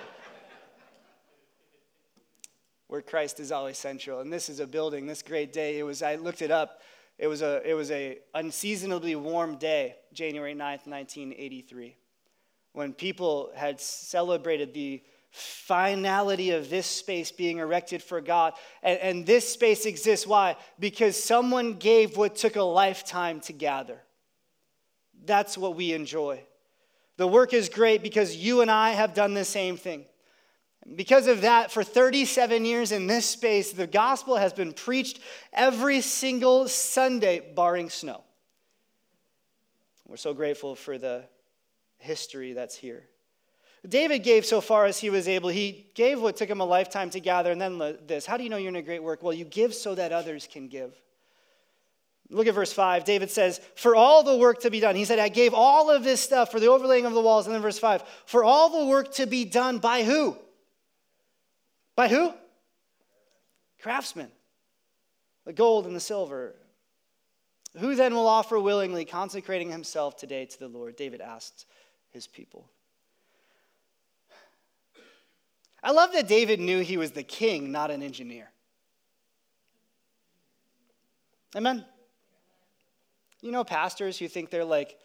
Where 2.88 3.02
Christ 3.02 3.40
is 3.40 3.52
always 3.52 3.78
central. 3.78 4.20
And 4.22 4.34
this 4.34 4.50
is 4.50 4.60
a 4.60 4.68
building, 4.68 5.06
this 5.06 5.22
great 5.22 5.54
day. 5.54 5.78
It 5.78 5.84
was, 5.84 6.02
I 6.02 6.16
looked 6.16 6.42
it 6.42 6.52
up. 6.52 6.82
It 7.20 7.28
was 7.28 7.42
a, 7.44 7.62
it 7.68 7.76
was 7.76 7.92
a 7.92 8.18
unseasonably 8.34 9.16
warm 9.16 9.58
day, 9.58 9.96
January 10.14 10.54
9th, 10.54 10.88
1983, 10.88 11.96
when 12.74 12.92
people 12.92 13.52
had 13.56 13.80
celebrated 13.80 14.74
the 14.74 15.04
finality 15.34 16.52
of 16.52 16.70
this 16.70 16.86
space 16.86 17.32
being 17.32 17.58
erected 17.58 18.04
for 18.04 18.22
God. 18.22 18.54
And, 18.84 19.00
and, 19.00 19.25
this 19.25 19.52
space 19.52 19.88
exists. 19.88 20.28
Why? 20.28 20.56
Because 20.80 21.22
someone 21.22 21.74
gave 21.74 22.16
what 22.16 22.36
took 22.36 22.56
a 22.56 22.62
lifetime 22.62 23.40
to 23.42 23.54
gather. 23.54 24.00
That's 25.25 25.58
what 25.58 25.75
we 25.75 25.92
enjoy. 25.92 26.44
The 27.18 27.28
work 27.28 27.54
is 27.54 27.68
great 27.68 28.04
because 28.04 28.36
you 28.36 28.62
and 28.62 28.70
I 28.70 28.92
have 28.92 29.16
done 29.16 29.34
the 29.34 29.44
same 29.44 29.75
thing. 29.75 30.06
Because 30.96 31.25
of 31.25 31.42
that, 31.42 31.72
for 31.72 31.84
37 31.84 32.66
years 32.66 32.92
in 32.92 33.08
this 33.08 33.25
space, 33.25 33.72
the 33.72 33.88
gospel 33.88 34.36
has 34.36 34.54
been 34.54 34.74
preached 34.74 35.20
every 35.52 36.02
single 36.02 36.68
Sunday, 36.68 37.42
barring 37.56 37.90
snow. 37.90 38.24
We're 40.08 40.18
so 40.18 40.34
grateful 40.34 40.75
for 40.75 41.00
the 41.00 41.24
history 41.98 42.54
that's 42.54 42.75
here. 42.75 43.08
David 43.88 44.20
gave 44.20 44.46
so 44.46 44.62
far 44.62 44.86
as 44.86 45.00
he 45.00 45.10
was 45.10 45.28
able. 45.28 45.50
He 45.50 45.88
gave 45.94 46.22
what 46.22 46.38
took 46.38 46.50
him 46.50 46.62
a 46.62 46.66
lifetime 46.66 47.10
to 47.10 47.20
gather, 47.20 47.52
and 47.52 47.62
then 47.62 47.98
this. 48.08 48.25
How 48.25 48.38
do 48.38 48.44
you 48.44 48.50
know 48.50 48.58
you're 48.58 48.70
in 48.70 48.78
a 48.78 48.82
great 48.82 49.04
work? 49.04 49.22
Well, 49.22 49.34
you 49.34 49.44
give 49.44 49.75
so 49.75 49.94
that 49.96 50.13
others 50.13 50.48
can 50.50 50.70
give. 50.70 50.94
Look 52.30 52.48
at 52.48 52.56
verse 52.56 52.72
5. 52.72 53.04
David 53.04 53.30
says, 53.30 53.60
For 53.75 53.96
all 53.96 54.24
the 54.24 54.38
work 54.38 54.62
to 54.62 54.72
be 54.72 54.80
done, 54.80 54.96
he 54.96 55.04
said, 55.04 55.20
I 55.20 55.28
gave 55.28 55.54
all 55.54 55.92
of 55.92 56.04
this 56.04 56.22
stuff 56.22 56.50
for 56.50 56.60
the 56.60 56.68
overlaying 56.68 57.06
of 57.06 57.13
the 57.13 57.22
walls. 57.22 57.46
And 57.46 57.54
then 57.54 57.62
verse 57.62 57.78
5, 57.78 58.04
for 58.25 58.44
all 58.44 58.70
the 58.70 58.86
work 58.86 59.13
to 59.16 59.28
be 59.28 59.44
done 59.44 59.80
by 59.80 60.04
who? 60.04 60.38
By 61.96 62.08
who? 62.08 62.34
Craftsmen. 63.82 64.32
The 65.46 65.54
gold 65.54 65.86
and 65.86 65.96
the 65.96 66.00
silver. 66.00 66.56
Who 67.80 67.96
then 67.96 68.13
will 68.16 68.28
offer 68.28 68.58
willingly, 68.60 69.04
consecrating 69.04 69.70
himself 69.70 70.16
today 70.16 70.46
to 70.46 70.60
the 70.60 70.70
Lord? 70.70 70.96
David 70.96 71.20
asked 71.20 71.66
his 72.12 72.28
people. 72.28 72.70
I 75.84 75.92
love 75.92 76.13
that 76.13 76.28
David 76.28 76.62
knew 76.62 76.80
he 76.80 76.96
was 76.96 77.12
the 77.12 77.24
king, 77.24 77.72
not 77.72 77.92
an 77.92 78.02
engineer. 78.02 78.50
Amen. 81.56 81.86
You 83.42 83.52
know, 83.52 83.66
pastors 83.66 84.18
who 84.18 84.30
think 84.30 84.50
they're 84.50 84.63
like 84.63 84.98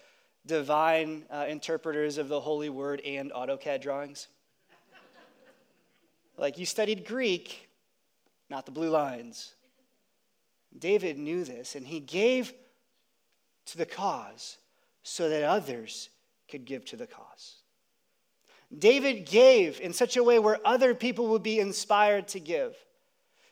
divine 0.46 1.24
uh, 1.30 1.46
interpreters 1.48 2.16
of 2.16 2.28
the 2.28 2.40
holy 2.40 2.70
word 2.70 3.00
and 3.04 3.32
AutoCAD 3.32 3.82
drawings? 3.82 4.28
like 6.36 6.56
you 6.56 6.64
studied 6.64 7.04
Greek, 7.04 7.68
not 8.48 8.64
the 8.64 8.72
blue 8.72 8.90
lines. 8.90 9.54
David 10.78 11.18
knew 11.18 11.42
this, 11.42 11.74
and 11.74 11.86
he 11.86 11.98
gave 11.98 12.52
to 13.66 13.76
the 13.76 13.86
cause 13.86 14.58
so 15.02 15.28
that 15.28 15.42
others 15.42 16.10
could 16.48 16.64
give 16.64 16.84
to 16.86 16.96
the 16.96 17.06
cause. 17.06 17.57
David 18.76 19.26
gave 19.26 19.80
in 19.80 19.92
such 19.92 20.16
a 20.16 20.24
way 20.24 20.38
where 20.38 20.60
other 20.64 20.94
people 20.94 21.28
would 21.28 21.42
be 21.42 21.58
inspired 21.58 22.28
to 22.28 22.40
give. 22.40 22.76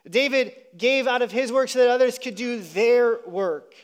David 0.08 0.54
gave 0.76 1.06
out 1.06 1.22
of 1.22 1.32
his 1.32 1.50
work 1.50 1.68
so 1.68 1.78
that 1.80 1.88
others 1.88 2.18
could 2.18 2.34
do 2.34 2.60
their 2.60 3.20
work. 3.26 3.74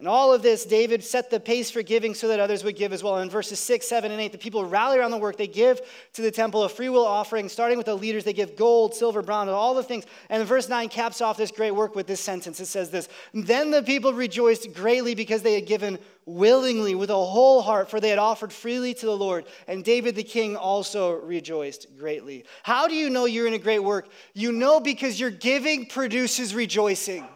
And 0.00 0.08
all 0.08 0.34
of 0.34 0.42
this, 0.42 0.64
David 0.64 1.04
set 1.04 1.30
the 1.30 1.38
pace 1.38 1.70
for 1.70 1.80
giving 1.80 2.14
so 2.14 2.26
that 2.26 2.40
others 2.40 2.64
would 2.64 2.74
give 2.74 2.92
as 2.92 3.04
well. 3.04 3.18
In 3.20 3.30
verses 3.30 3.60
6, 3.60 3.86
7, 3.86 4.10
and 4.10 4.20
8, 4.20 4.32
the 4.32 4.38
people 4.38 4.64
rally 4.64 4.98
around 4.98 5.12
the 5.12 5.18
work. 5.18 5.36
They 5.36 5.46
give 5.46 5.80
to 6.14 6.22
the 6.22 6.32
temple 6.32 6.64
a 6.64 6.68
free 6.68 6.88
will 6.88 7.06
offering, 7.06 7.48
starting 7.48 7.78
with 7.78 7.86
the 7.86 7.94
leaders. 7.94 8.24
They 8.24 8.32
give 8.32 8.56
gold, 8.56 8.92
silver, 8.96 9.22
bronze, 9.22 9.50
all 9.50 9.72
the 9.72 9.84
things. 9.84 10.04
And 10.30 10.44
verse 10.48 10.68
9 10.68 10.88
caps 10.88 11.20
off 11.20 11.36
this 11.36 11.52
great 11.52 11.70
work 11.70 11.94
with 11.94 12.08
this 12.08 12.20
sentence. 12.20 12.58
It 12.58 12.66
says 12.66 12.90
this 12.90 13.08
Then 13.32 13.70
the 13.70 13.84
people 13.84 14.12
rejoiced 14.12 14.74
greatly 14.74 15.14
because 15.14 15.42
they 15.42 15.54
had 15.54 15.66
given 15.66 16.00
willingly 16.26 16.96
with 16.96 17.10
a 17.10 17.14
whole 17.14 17.62
heart, 17.62 17.88
for 17.88 18.00
they 18.00 18.10
had 18.10 18.18
offered 18.18 18.52
freely 18.52 18.94
to 18.94 19.06
the 19.06 19.16
Lord. 19.16 19.44
And 19.68 19.84
David 19.84 20.16
the 20.16 20.24
king 20.24 20.56
also 20.56 21.12
rejoiced 21.20 21.96
greatly. 21.96 22.46
How 22.64 22.88
do 22.88 22.96
you 22.96 23.10
know 23.10 23.26
you're 23.26 23.46
in 23.46 23.54
a 23.54 23.58
great 23.58 23.78
work? 23.84 24.08
You 24.32 24.50
know 24.50 24.80
because 24.80 25.20
your 25.20 25.30
giving 25.30 25.86
produces 25.86 26.52
rejoicing. 26.52 27.28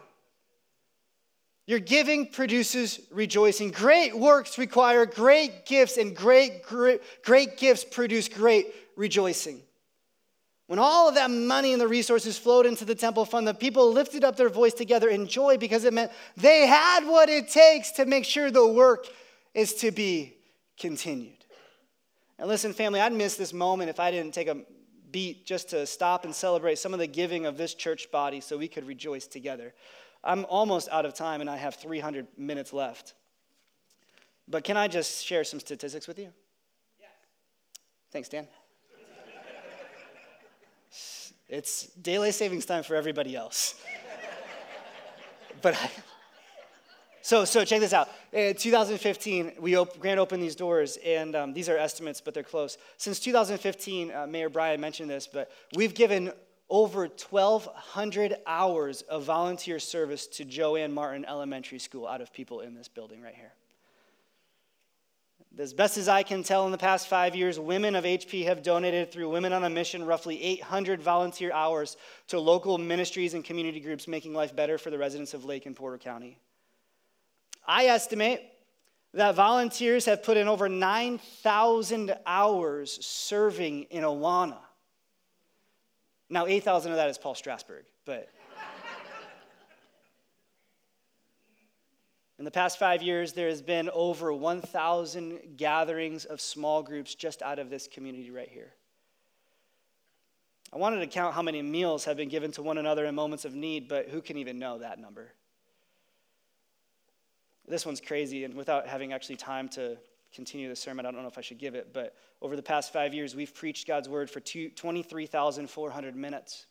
Your 1.69 1.77
giving 1.77 2.25
produces 2.25 2.99
rejoicing. 3.11 3.69
Great 3.69 4.17
works 4.17 4.57
require 4.57 5.05
great 5.05 5.67
gifts, 5.67 5.97
and 5.97 6.15
great, 6.15 6.63
great, 6.63 6.99
great 7.23 7.57
gifts 7.57 7.85
produce 7.85 8.27
great 8.27 8.73
rejoicing. 8.95 9.61
When 10.65 10.79
all 10.79 11.07
of 11.07 11.13
that 11.13 11.29
money 11.29 11.71
and 11.71 11.79
the 11.79 11.87
resources 11.87 12.39
flowed 12.39 12.65
into 12.65 12.85
the 12.85 12.95
temple 12.95 13.23
fund, 13.23 13.47
the 13.47 13.53
people 13.53 13.93
lifted 13.93 14.23
up 14.23 14.35
their 14.35 14.49
voice 14.49 14.73
together 14.73 15.09
in 15.09 15.27
joy 15.27 15.57
because 15.57 15.83
it 15.83 15.93
meant 15.93 16.11
they 16.35 16.65
had 16.65 17.05
what 17.05 17.29
it 17.29 17.49
takes 17.49 17.91
to 17.91 18.05
make 18.07 18.25
sure 18.25 18.49
the 18.49 18.65
work 18.65 19.05
is 19.53 19.75
to 19.75 19.91
be 19.91 20.37
continued. 20.75 21.45
And 22.39 22.47
listen, 22.47 22.73
family, 22.73 22.99
I'd 22.99 23.13
miss 23.13 23.35
this 23.35 23.53
moment 23.53 23.91
if 23.91 23.99
I 23.99 24.09
didn't 24.09 24.33
take 24.33 24.47
a 24.47 24.57
beat 25.11 25.45
just 25.45 25.69
to 25.69 25.85
stop 25.85 26.25
and 26.25 26.33
celebrate 26.33 26.79
some 26.79 26.93
of 26.93 26.99
the 26.99 27.05
giving 27.05 27.45
of 27.45 27.57
this 27.57 27.75
church 27.75 28.09
body 28.11 28.41
so 28.41 28.57
we 28.57 28.67
could 28.67 28.87
rejoice 28.87 29.27
together. 29.27 29.75
I'm 30.23 30.45
almost 30.45 30.89
out 30.89 31.05
of 31.05 31.13
time 31.13 31.41
and 31.41 31.49
I 31.49 31.57
have 31.57 31.75
300 31.75 32.27
minutes 32.37 32.73
left. 32.73 33.13
But 34.47 34.63
can 34.63 34.77
I 34.77 34.87
just 34.87 35.23
share 35.25 35.43
some 35.43 35.59
statistics 35.59 36.07
with 36.07 36.17
you? 36.17 36.31
Yes. 36.99 37.09
Thanks, 38.11 38.29
Dan. 38.29 38.47
it's 41.47 41.85
daylight 42.01 42.33
savings 42.33 42.65
time 42.65 42.83
for 42.83 42.95
everybody 42.95 43.35
else. 43.35 43.75
but 45.61 45.75
I, 45.75 45.89
so, 47.21 47.45
so 47.45 47.63
check 47.63 47.79
this 47.79 47.93
out. 47.93 48.09
In 48.33 48.55
2015, 48.55 49.53
we 49.59 49.77
op- 49.77 49.99
grand 49.99 50.19
opened 50.19 50.41
these 50.41 50.55
doors, 50.55 50.97
and 51.05 51.35
um, 51.35 51.53
these 51.53 51.69
are 51.69 51.77
estimates, 51.77 52.21
but 52.21 52.33
they're 52.33 52.41
close. 52.41 52.77
Since 52.97 53.19
2015, 53.19 54.11
uh, 54.11 54.25
Mayor 54.25 54.49
Brian 54.49 54.81
mentioned 54.81 55.11
this, 55.11 55.27
but 55.27 55.51
we've 55.75 55.93
given 55.93 56.31
over 56.69 57.07
1,200 57.07 58.37
hours 58.45 59.01
of 59.03 59.23
volunteer 59.23 59.79
service 59.79 60.27
to 60.27 60.45
Joanne 60.45 60.93
Martin 60.93 61.25
Elementary 61.25 61.79
School 61.79 62.07
out 62.07 62.21
of 62.21 62.31
people 62.31 62.61
in 62.61 62.75
this 62.75 62.87
building 62.87 63.21
right 63.21 63.35
here. 63.35 63.53
As 65.57 65.73
best 65.73 65.97
as 65.97 66.07
I 66.07 66.23
can 66.23 66.43
tell, 66.43 66.65
in 66.67 66.71
the 66.71 66.77
past 66.77 67.07
five 67.07 67.35
years, 67.35 67.59
women 67.59 67.95
of 67.95 68.05
HP 68.05 68.45
have 68.45 68.63
donated 68.63 69.11
through 69.11 69.29
Women 69.29 69.51
on 69.51 69.63
a 69.63 69.69
Mission 69.69 70.05
roughly 70.05 70.41
800 70.41 71.01
volunteer 71.01 71.51
hours 71.51 71.97
to 72.27 72.39
local 72.39 72.77
ministries 72.77 73.33
and 73.33 73.43
community 73.43 73.79
groups, 73.79 74.07
making 74.07 74.33
life 74.33 74.55
better 74.55 74.77
for 74.77 74.89
the 74.89 74.97
residents 74.97 75.33
of 75.33 75.43
Lake 75.43 75.65
and 75.65 75.75
Porter 75.75 75.97
County. 75.97 76.37
I 77.67 77.87
estimate 77.87 78.41
that 79.13 79.35
volunteers 79.35 80.05
have 80.05 80.23
put 80.23 80.37
in 80.37 80.47
over 80.47 80.69
9,000 80.69 82.15
hours 82.25 83.03
serving 83.05 83.83
in 83.85 84.03
Awana 84.03 84.59
Now, 86.29 86.45
8,000 86.45 86.91
of 86.91 86.97
that 86.97 87.09
is 87.09 87.17
Paul 87.17 87.35
Strasberg, 87.35 87.83
but. 88.05 88.29
In 92.37 92.45
the 92.45 92.51
past 92.51 92.79
five 92.79 93.01
years, 93.01 93.33
there 93.33 93.49
has 93.49 93.61
been 93.61 93.89
over 93.89 94.33
1,000 94.33 95.57
gatherings 95.57 96.23
of 96.23 96.39
small 96.39 96.81
groups 96.81 97.13
just 97.13 97.41
out 97.41 97.59
of 97.59 97.69
this 97.69 97.89
community 97.91 98.31
right 98.31 98.47
here. 98.47 98.71
I 100.71 100.77
wanted 100.77 100.99
to 100.99 101.07
count 101.07 101.33
how 101.33 101.41
many 101.41 101.61
meals 101.61 102.05
have 102.05 102.15
been 102.15 102.29
given 102.29 102.51
to 102.51 102.61
one 102.61 102.77
another 102.77 103.05
in 103.05 103.13
moments 103.15 103.43
of 103.43 103.55
need, 103.55 103.89
but 103.89 104.07
who 104.07 104.21
can 104.21 104.37
even 104.37 104.57
know 104.57 104.77
that 104.77 104.99
number? 104.99 105.33
This 107.67 107.85
one's 107.85 107.99
crazy, 107.99 108.45
and 108.45 108.53
without 108.53 108.87
having 108.87 109.11
actually 109.11 109.35
time 109.35 109.67
to 109.69 109.97
continue 110.33 110.69
the 110.69 110.75
sermon, 110.75 111.05
I 111.05 111.11
don't 111.11 111.21
know 111.21 111.27
if 111.27 111.37
I 111.37 111.41
should 111.41 111.57
give 111.57 111.75
it, 111.75 111.93
but 111.93 112.15
over 112.41 112.55
the 112.55 112.63
past 112.63 112.93
five 112.93 113.13
years, 113.13 113.35
we've 113.35 113.53
preached 113.53 113.87
God's 113.87 114.07
word 114.07 114.29
for 114.29 114.39
23,400 114.39 116.15
minutes, 116.15 116.65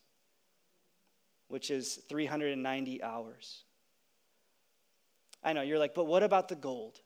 which 1.49 1.71
is 1.71 2.01
390 2.09 3.03
hours. 3.03 3.65
I 5.43 5.53
know, 5.53 5.63
you're 5.63 5.79
like, 5.79 5.95
but 5.95 6.05
what 6.05 6.23
about 6.23 6.49
the 6.49 6.57
gold? 6.57 7.01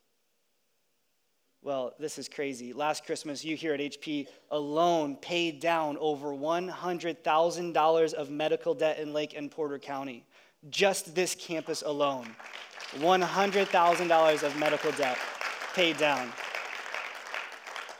Well, 1.63 1.95
this 1.99 2.19
is 2.19 2.29
crazy. 2.29 2.73
Last 2.73 3.07
Christmas, 3.07 3.45
you 3.45 3.55
here 3.55 3.73
at 3.73 3.81
HP 3.81 4.27
alone 4.51 5.17
paid 5.17 5.61
down 5.61 5.97
over 5.99 6.31
$100,000 6.31 8.15
of 8.15 8.31
medical 8.31 8.75
debt 8.75 8.99
in 8.99 9.13
Lake 9.13 9.35
and 9.37 9.51
Porter 9.51 9.79
County. 9.79 10.27
Just 10.71 11.15
this 11.15 11.37
campus 11.37 11.83
alone. 11.83 12.35
$100,000 12.97 14.43
of 14.43 14.59
medical 14.59 14.91
debt 14.93 15.19
paid 15.75 15.99
down. 15.99 16.31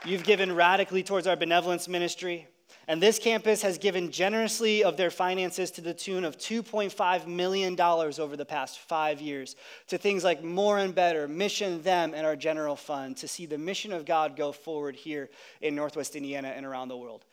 You've 0.05 0.23
given 0.23 0.53
radically 0.53 1.03
towards 1.03 1.27
our 1.27 1.35
benevolence 1.35 1.87
ministry. 1.87 2.47
And 2.87 3.01
this 3.01 3.17
campus 3.17 3.61
has 3.61 3.77
given 3.77 4.11
generously 4.11 4.83
of 4.83 4.97
their 4.97 5.09
finances 5.09 5.71
to 5.71 5.81
the 5.81 5.93
tune 5.93 6.25
of 6.25 6.37
$2.5 6.37 7.27
million 7.27 7.79
over 7.79 8.35
the 8.35 8.45
past 8.45 8.79
five 8.79 9.21
years 9.21 9.55
to 9.87 9.97
things 9.97 10.25
like 10.25 10.43
More 10.43 10.79
and 10.79 10.93
Better, 10.93 11.27
Mission 11.27 11.81
Them, 11.81 12.13
and 12.13 12.25
our 12.25 12.35
general 12.35 12.75
fund 12.75 13.15
to 13.17 13.27
see 13.27 13.45
the 13.45 13.57
mission 13.57 13.93
of 13.93 14.03
God 14.05 14.35
go 14.35 14.51
forward 14.51 14.97
here 14.97 15.29
in 15.61 15.75
Northwest 15.75 16.17
Indiana 16.17 16.49
and 16.49 16.65
around 16.65 16.89
the 16.89 16.97
world. 16.97 17.23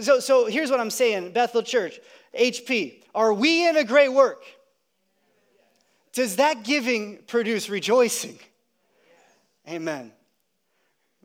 So, 0.00 0.20
so 0.20 0.46
here's 0.46 0.70
what 0.70 0.78
I'm 0.78 0.90
saying 0.90 1.32
Bethel 1.32 1.64
Church, 1.64 1.98
HP, 2.38 3.02
are 3.12 3.34
we 3.34 3.68
in 3.68 3.76
a 3.76 3.84
great 3.84 4.12
work? 4.12 4.44
Does 6.12 6.36
that 6.36 6.62
giving 6.62 7.18
produce 7.26 7.68
rejoicing? 7.68 8.38
Amen. 9.68 10.12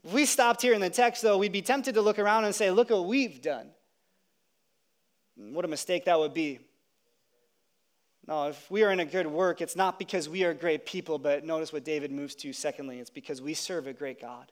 If 0.03 0.13
we 0.13 0.25
stopped 0.25 0.61
here 0.61 0.73
in 0.73 0.81
the 0.81 0.89
text, 0.89 1.23
though, 1.23 1.37
we'd 1.37 1.51
be 1.51 1.63
tempted 1.63 1.95
to 1.95 2.01
look 2.01 2.19
around 2.19 2.45
and 2.45 2.53
say, 2.53 2.69
Look 2.69 2.91
what 2.91 3.05
we've 3.05 3.41
done. 3.41 3.71
Hmm, 5.37 5.53
what 5.53 5.65
a 5.65 5.67
mistake 5.67 6.05
that 6.05 6.19
would 6.19 6.33
be. 6.33 6.59
No, 8.27 8.47
if 8.47 8.71
we 8.71 8.83
are 8.83 8.91
in 8.91 8.99
a 8.99 9.05
good 9.05 9.27
work, 9.27 9.61
it's 9.61 9.75
not 9.75 9.99
because 9.99 10.27
we 10.27 10.43
are 10.43 10.53
great 10.53 10.85
people, 10.85 11.19
but 11.19 11.43
notice 11.45 11.71
what 11.71 11.83
David 11.83 12.11
moves 12.11 12.33
to 12.35 12.53
secondly. 12.53 12.99
It's 12.99 13.11
because 13.11 13.41
we 13.41 13.53
serve 13.53 13.85
a 13.85 13.93
great 13.93 14.19
God. 14.19 14.51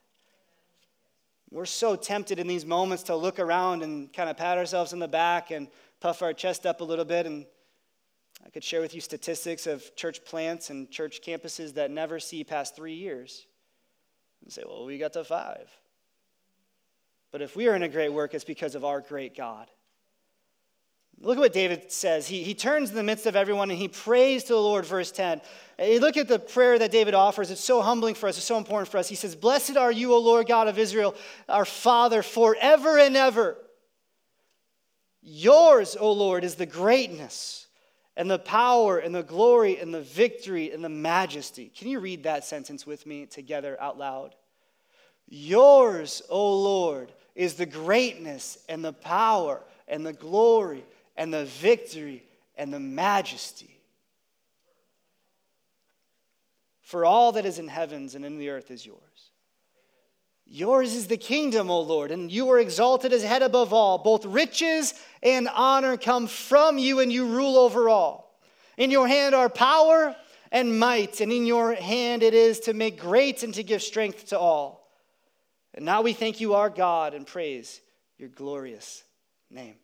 We're 1.49 1.65
so 1.65 1.95
tempted 1.95 2.39
in 2.39 2.47
these 2.47 2.65
moments 2.65 3.03
to 3.03 3.15
look 3.15 3.39
around 3.39 3.83
and 3.83 4.11
kind 4.13 4.29
of 4.29 4.37
pat 4.37 4.57
ourselves 4.57 4.93
in 4.93 4.99
the 4.99 5.07
back 5.07 5.51
and 5.51 5.67
puff 6.01 6.21
our 6.21 6.33
chest 6.33 6.65
up 6.65 6.81
a 6.81 6.83
little 6.83 7.05
bit. 7.05 7.25
And 7.25 7.45
I 8.45 8.49
could 8.49 8.63
share 8.63 8.81
with 8.81 8.93
you 8.93 9.01
statistics 9.01 9.65
of 9.67 9.95
church 9.95 10.23
plants 10.23 10.69
and 10.69 10.89
church 10.89 11.21
campuses 11.21 11.73
that 11.75 11.89
never 11.89 12.19
see 12.19 12.43
past 12.43 12.75
three 12.75 12.95
years 12.95 13.47
and 14.43 14.51
say, 14.51 14.63
well, 14.67 14.85
we 14.85 14.97
got 14.97 15.13
to 15.13 15.23
five. 15.23 15.69
But 17.31 17.41
if 17.41 17.55
we 17.55 17.67
are 17.67 17.75
in 17.75 17.83
a 17.83 17.89
great 17.89 18.09
work, 18.09 18.33
it's 18.33 18.43
because 18.43 18.75
of 18.75 18.85
our 18.85 19.01
great 19.01 19.35
God. 19.35 19.67
Look 21.19 21.37
at 21.37 21.39
what 21.39 21.53
David 21.53 21.91
says. 21.91 22.27
He, 22.27 22.43
he 22.43 22.53
turns 22.53 22.89
in 22.89 22.95
the 22.95 23.03
midst 23.03 23.25
of 23.25 23.35
everyone 23.35 23.69
and 23.69 23.79
he 23.79 23.87
prays 23.87 24.43
to 24.45 24.53
the 24.53 24.59
Lord, 24.59 24.85
verse 24.85 25.11
10. 25.11 25.41
And 25.79 26.01
look 26.01 26.17
at 26.17 26.27
the 26.27 26.37
prayer 26.37 26.77
that 26.77 26.91
David 26.91 27.13
offers. 27.13 27.49
It's 27.49 27.63
so 27.63 27.81
humbling 27.81 28.15
for 28.15 28.27
us, 28.27 28.37
it's 28.37 28.45
so 28.45 28.57
important 28.57 28.89
for 28.89 28.97
us. 28.97 29.07
He 29.07 29.15
says, 29.15 29.35
Blessed 29.35 29.77
are 29.77 29.91
you, 29.91 30.13
O 30.13 30.19
Lord 30.19 30.47
God 30.47 30.67
of 30.67 30.77
Israel, 30.77 31.15
our 31.47 31.65
Father, 31.65 32.21
forever 32.21 32.99
and 32.99 33.15
ever. 33.15 33.57
Yours, 35.21 35.95
O 35.97 36.11
Lord, 36.11 36.43
is 36.43 36.55
the 36.55 36.65
greatness 36.65 37.62
and 38.15 38.29
the 38.29 38.39
power 38.39 38.99
and 38.99 39.13
the 39.13 39.23
glory 39.23 39.77
and 39.79 39.93
the 39.93 40.01
victory 40.01 40.71
and 40.71 40.83
the 40.83 40.89
majesty. 40.89 41.71
Can 41.75 41.87
you 41.87 41.99
read 41.99 42.23
that 42.23 42.45
sentence 42.45 42.85
with 42.85 43.05
me 43.05 43.25
together 43.25 43.75
out 43.81 43.97
loud? 43.97 44.35
Yours, 45.27 46.21
O 46.29 46.61
Lord, 46.61 47.11
is 47.35 47.55
the 47.55 47.65
greatness 47.65 48.57
and 48.69 48.85
the 48.85 48.93
power 48.93 49.61
and 49.87 50.05
the 50.05 50.13
glory 50.13 50.83
and 51.17 51.33
the 51.33 51.45
victory 51.45 52.23
and 52.55 52.71
the 52.73 52.79
majesty. 52.79 53.79
For 56.81 57.05
all 57.05 57.31
that 57.31 57.45
is 57.45 57.57
in 57.57 57.67
heavens 57.67 58.13
and 58.13 58.23
in 58.23 58.37
the 58.37 58.49
earth 58.49 58.69
is 58.69 58.85
yours. 58.85 59.31
Yours 60.55 60.93
is 60.93 61.07
the 61.07 61.17
kingdom, 61.17 61.71
O 61.71 61.81
Lord, 61.81 62.11
and 62.11 62.31
you 62.31 62.47
are 62.51 62.59
exalted 62.59 63.11
as 63.11 63.23
head 63.23 63.41
above 63.41 63.73
all. 63.73 63.97
Both 63.97 64.23
riches 64.23 64.93
and 65.23 65.49
honor 65.51 65.97
come 65.97 66.27
from 66.27 66.77
you, 66.77 66.99
and 66.99 67.11
you 67.11 67.25
rule 67.25 67.57
over 67.57 67.89
all. 67.89 68.39
In 68.77 68.91
your 68.91 69.07
hand 69.07 69.33
are 69.33 69.49
power 69.49 70.15
and 70.51 70.77
might, 70.77 71.21
and 71.21 71.33
in 71.33 71.47
your 71.47 71.73
hand 71.73 72.21
it 72.21 72.35
is 72.35 72.59
to 72.59 72.75
make 72.75 72.99
great 72.99 73.41
and 73.41 73.51
to 73.55 73.63
give 73.63 73.81
strength 73.81 74.27
to 74.27 74.37
all. 74.37 74.87
And 75.73 75.85
now 75.85 76.03
we 76.03 76.13
thank 76.13 76.39
you, 76.39 76.53
our 76.53 76.69
God, 76.69 77.15
and 77.15 77.25
praise 77.25 77.81
your 78.19 78.29
glorious 78.29 79.03
name. 79.49 79.77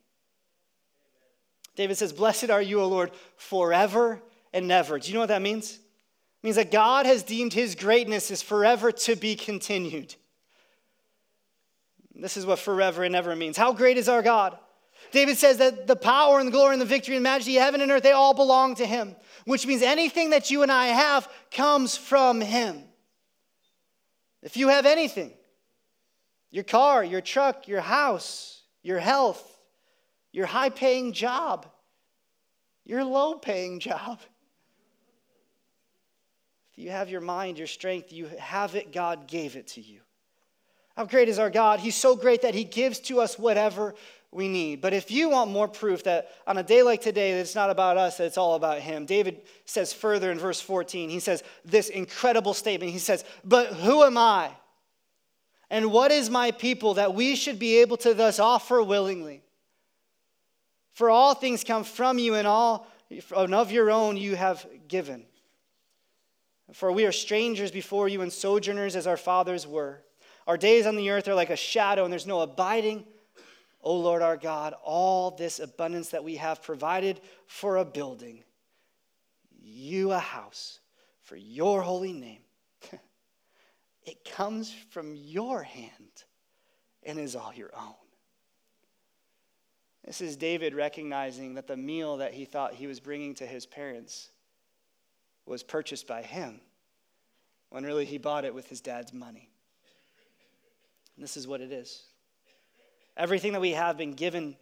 David 1.76 1.98
says, 1.98 2.14
Blessed 2.14 2.52
are 2.52 2.62
you, 2.62 2.80
O 2.80 2.88
Lord, 2.88 3.10
forever 3.38 4.22
and 4.54 4.72
ever. 4.72 5.00
Do 5.00 5.08
you 5.08 5.16
know 5.16 5.22
what 5.22 5.30
that 5.30 5.42
means? 5.42 5.74
It 5.74 6.44
means 6.44 6.58
that 6.58 6.70
God 6.72 7.08
has 7.08 7.24
deemed 7.24 7.54
his 7.54 7.74
greatness 7.74 8.30
is 8.30 8.44
forever 8.44 8.92
to 8.92 9.16
be 9.16 9.36
continued. 9.36 10.14
This 12.22 12.38
is 12.38 12.46
what 12.46 12.60
forever 12.60 13.04
and 13.04 13.16
ever 13.16 13.36
means. 13.36 13.58
How 13.58 13.74
great 13.74 13.98
is 13.98 14.10
our 14.10 14.22
God? 14.22 14.58
David 15.12 15.38
says 15.38 15.58
that 15.58 15.88
the 15.88 15.96
power 15.96 16.40
and 16.40 16.48
the 16.48 16.52
glory 16.52 16.74
and 16.74 16.82
the 16.82 16.86
victory 16.86 17.16
and 17.16 17.24
majesty 17.24 17.58
of 17.58 17.64
heaven 17.64 17.82
and 17.82 17.90
earth, 17.92 18.04
they 18.04 18.12
all 18.12 18.34
belong 18.34 18.76
to 18.76 18.86
him, 18.86 19.16
which 19.46 19.66
means 19.66 19.82
anything 19.82 20.32
that 20.32 20.52
you 20.52 20.62
and 20.62 20.72
I 20.72 20.88
have 20.88 21.28
comes 21.52 21.98
from 21.98 22.42
him. 22.42 22.84
If 24.42 24.56
you 24.56 24.68
have 24.70 24.86
anything, 24.86 25.34
your 26.52 26.64
car, 26.64 27.04
your 27.04 27.22
truck, 27.22 27.68
your 27.68 27.82
house, 27.82 28.62
your 28.84 29.00
health, 29.00 29.44
your 30.32 30.46
high 30.46 30.70
paying 30.70 31.14
job, 31.14 31.66
your 32.86 33.04
low 33.04 33.36
paying 33.36 33.80
job, 33.80 34.20
if 36.72 36.78
you 36.78 36.92
have 36.92 37.10
your 37.10 37.22
mind, 37.22 37.58
your 37.58 37.68
strength, 37.68 38.12
you 38.12 38.28
have 38.38 38.76
it, 38.76 38.94
God 38.94 39.28
gave 39.28 39.56
it 39.56 39.68
to 39.70 39.82
you. 39.82 40.02
How 41.00 41.06
great 41.06 41.30
is 41.30 41.40
our 41.40 41.50
God? 41.50 41.80
He's 41.80 41.96
so 41.96 42.14
great 42.14 42.42
that 42.42 42.54
He 42.54 42.66
gives 42.66 43.00
to 43.00 43.22
us 43.22 43.40
whatever 43.40 43.96
we 44.34 44.50
need. 44.50 44.82
But 44.82 44.92
if 44.92 45.10
you 45.10 45.30
want 45.30 45.50
more 45.50 45.70
proof 45.70 46.04
that 46.04 46.30
on 46.46 46.58
a 46.58 46.64
day 46.64 46.84
like 46.84 47.00
today, 47.00 47.32
that 47.32 47.40
it's 47.40 47.56
not 47.56 47.70
about 47.70 47.96
us, 47.96 48.18
that 48.18 48.26
it's 48.26 48.38
all 48.38 48.56
about 48.56 48.80
Him, 48.80 49.06
David 49.06 49.40
says 49.64 49.94
further 49.94 50.30
in 50.30 50.38
verse 50.38 50.60
14, 50.60 51.10
he 51.10 51.22
says 51.22 51.42
this 51.64 51.88
incredible 51.88 52.54
statement. 52.54 52.92
He 52.92 53.00
says, 53.00 53.24
But 53.46 53.68
who 53.68 54.04
am 54.04 54.18
I? 54.18 54.52
And 55.70 55.90
what 55.90 56.12
is 56.12 56.30
my 56.30 56.52
people 56.52 56.96
that 56.96 57.14
we 57.14 57.38
should 57.38 57.60
be 57.60 57.78
able 57.78 57.96
to 57.96 58.14
thus 58.14 58.38
offer 58.38 58.84
willingly? 58.84 59.42
For 60.92 61.10
all 61.10 61.34
things 61.34 61.64
come 61.64 61.86
from 61.86 62.20
you, 62.20 62.36
and 62.36 62.46
all 62.46 62.88
and 63.38 63.56
of 63.56 63.72
your 63.72 63.90
own 63.90 64.18
you 64.18 64.36
have 64.36 64.68
given. 64.90 65.24
For 66.74 66.92
we 66.92 67.06
are 67.06 67.14
strangers 67.14 67.72
before 67.72 68.10
you 68.10 68.20
and 68.20 68.34
sojourners 68.34 68.98
as 68.98 69.08
our 69.08 69.16
fathers 69.16 69.66
were. 69.66 70.02
Our 70.50 70.58
days 70.58 70.88
on 70.88 70.96
the 70.96 71.12
earth 71.12 71.28
are 71.28 71.36
like 71.36 71.52
a 71.52 71.56
shadow, 71.56 72.06
and 72.06 72.12
there's 72.12 72.26
no 72.26 72.40
abiding. 72.40 73.06
O 73.84 73.96
Lord 73.96 74.24
our 74.24 74.36
God, 74.36 74.74
all 74.84 75.30
this 75.30 75.60
abundance 75.60 76.10
that 76.10 76.24
we 76.24 76.38
have 76.38 76.64
provided 76.64 77.22
for 77.46 77.78
a 77.78 77.86
building, 77.86 78.44
you 79.62 80.12
a 80.12 80.18
house 80.18 80.80
for 81.22 81.36
your 81.36 81.84
holy 81.84 82.14
name. 82.14 82.42
it 84.04 84.26
comes 84.26 84.74
from 84.90 85.14
your 85.16 85.62
hand 85.62 86.24
and 87.04 87.20
is 87.20 87.36
all 87.36 87.54
your 87.54 87.70
own. 87.78 87.94
This 90.04 90.20
is 90.20 90.36
David 90.36 90.74
recognizing 90.74 91.54
that 91.54 91.68
the 91.68 91.78
meal 91.78 92.18
that 92.18 92.34
he 92.34 92.46
thought 92.46 92.74
he 92.74 92.88
was 92.88 93.00
bringing 93.00 93.36
to 93.36 93.46
his 93.46 93.68
parents 93.68 94.32
was 95.46 95.62
purchased 95.62 96.08
by 96.08 96.24
him, 96.24 96.60
when 97.70 97.84
really 97.84 98.06
he 98.06 98.18
bought 98.18 98.46
it 98.46 98.56
with 98.56 98.68
his 98.68 98.82
dad's 98.82 99.14
money. 99.14 99.52
And 101.20 101.24
this 101.26 101.36
is 101.36 101.50
what 101.50 101.60
it 101.60 101.74
is. 101.74 102.02
Everything 103.18 103.52
that 103.52 103.60
we 103.60 103.72
have 103.72 103.98
been 103.98 104.14
given, 104.14 104.56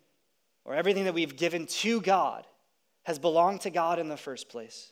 or 0.66 0.74
everything 0.74 1.04
that 1.04 1.14
we've 1.14 1.38
given 1.38 1.68
to 1.68 2.02
God, 2.02 2.48
has 3.04 3.20
belonged 3.20 3.62
to 3.62 3.70
God 3.70 4.00
in 4.00 4.10
the 4.10 4.18
first 4.18 4.50
place. 4.50 4.92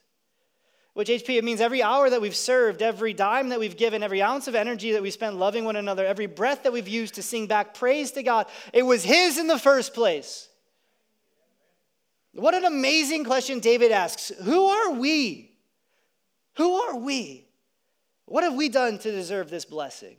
Which 0.94 1.08
HP, 1.10 1.40
it 1.40 1.44
means 1.44 1.62
every 1.62 1.82
hour 1.82 2.08
that 2.08 2.22
we've 2.22 2.36
served, 2.36 2.84
every 2.84 3.16
dime 3.16 3.50
that 3.50 3.60
we've 3.60 3.76
given, 3.76 4.04
every 4.04 4.22
ounce 4.22 4.48
of 4.48 4.54
energy 4.54 4.92
that 4.92 5.02
we 5.02 5.10
spent 5.10 5.38
loving 5.38 5.66
one 5.66 5.76
another, 5.76 6.06
every 6.06 6.28
breath 6.28 6.62
that 6.62 6.72
we've 6.72 6.88
used 6.88 7.16
to 7.16 7.24
sing 7.24 7.48
back 7.48 7.74
praise 7.74 8.12
to 8.12 8.22
God, 8.22 8.46
it 8.72 8.84
was 8.84 9.04
His 9.04 9.40
in 9.40 9.48
the 9.48 9.58
first 9.58 9.96
place. 9.96 10.48
What 12.34 12.54
an 12.54 12.66
amazing 12.66 13.24
question 13.24 13.60
David 13.60 13.92
asks. 13.92 14.32
Who 14.44 14.68
are 14.68 14.92
we? 14.92 15.58
Who 16.58 16.76
are 16.76 16.96
we? 16.96 17.48
What 18.26 18.44
have 18.44 18.54
we 18.54 18.70
done 18.70 19.00
to 19.00 19.12
deserve 19.12 19.50
this 19.50 19.66
blessing? 19.66 20.18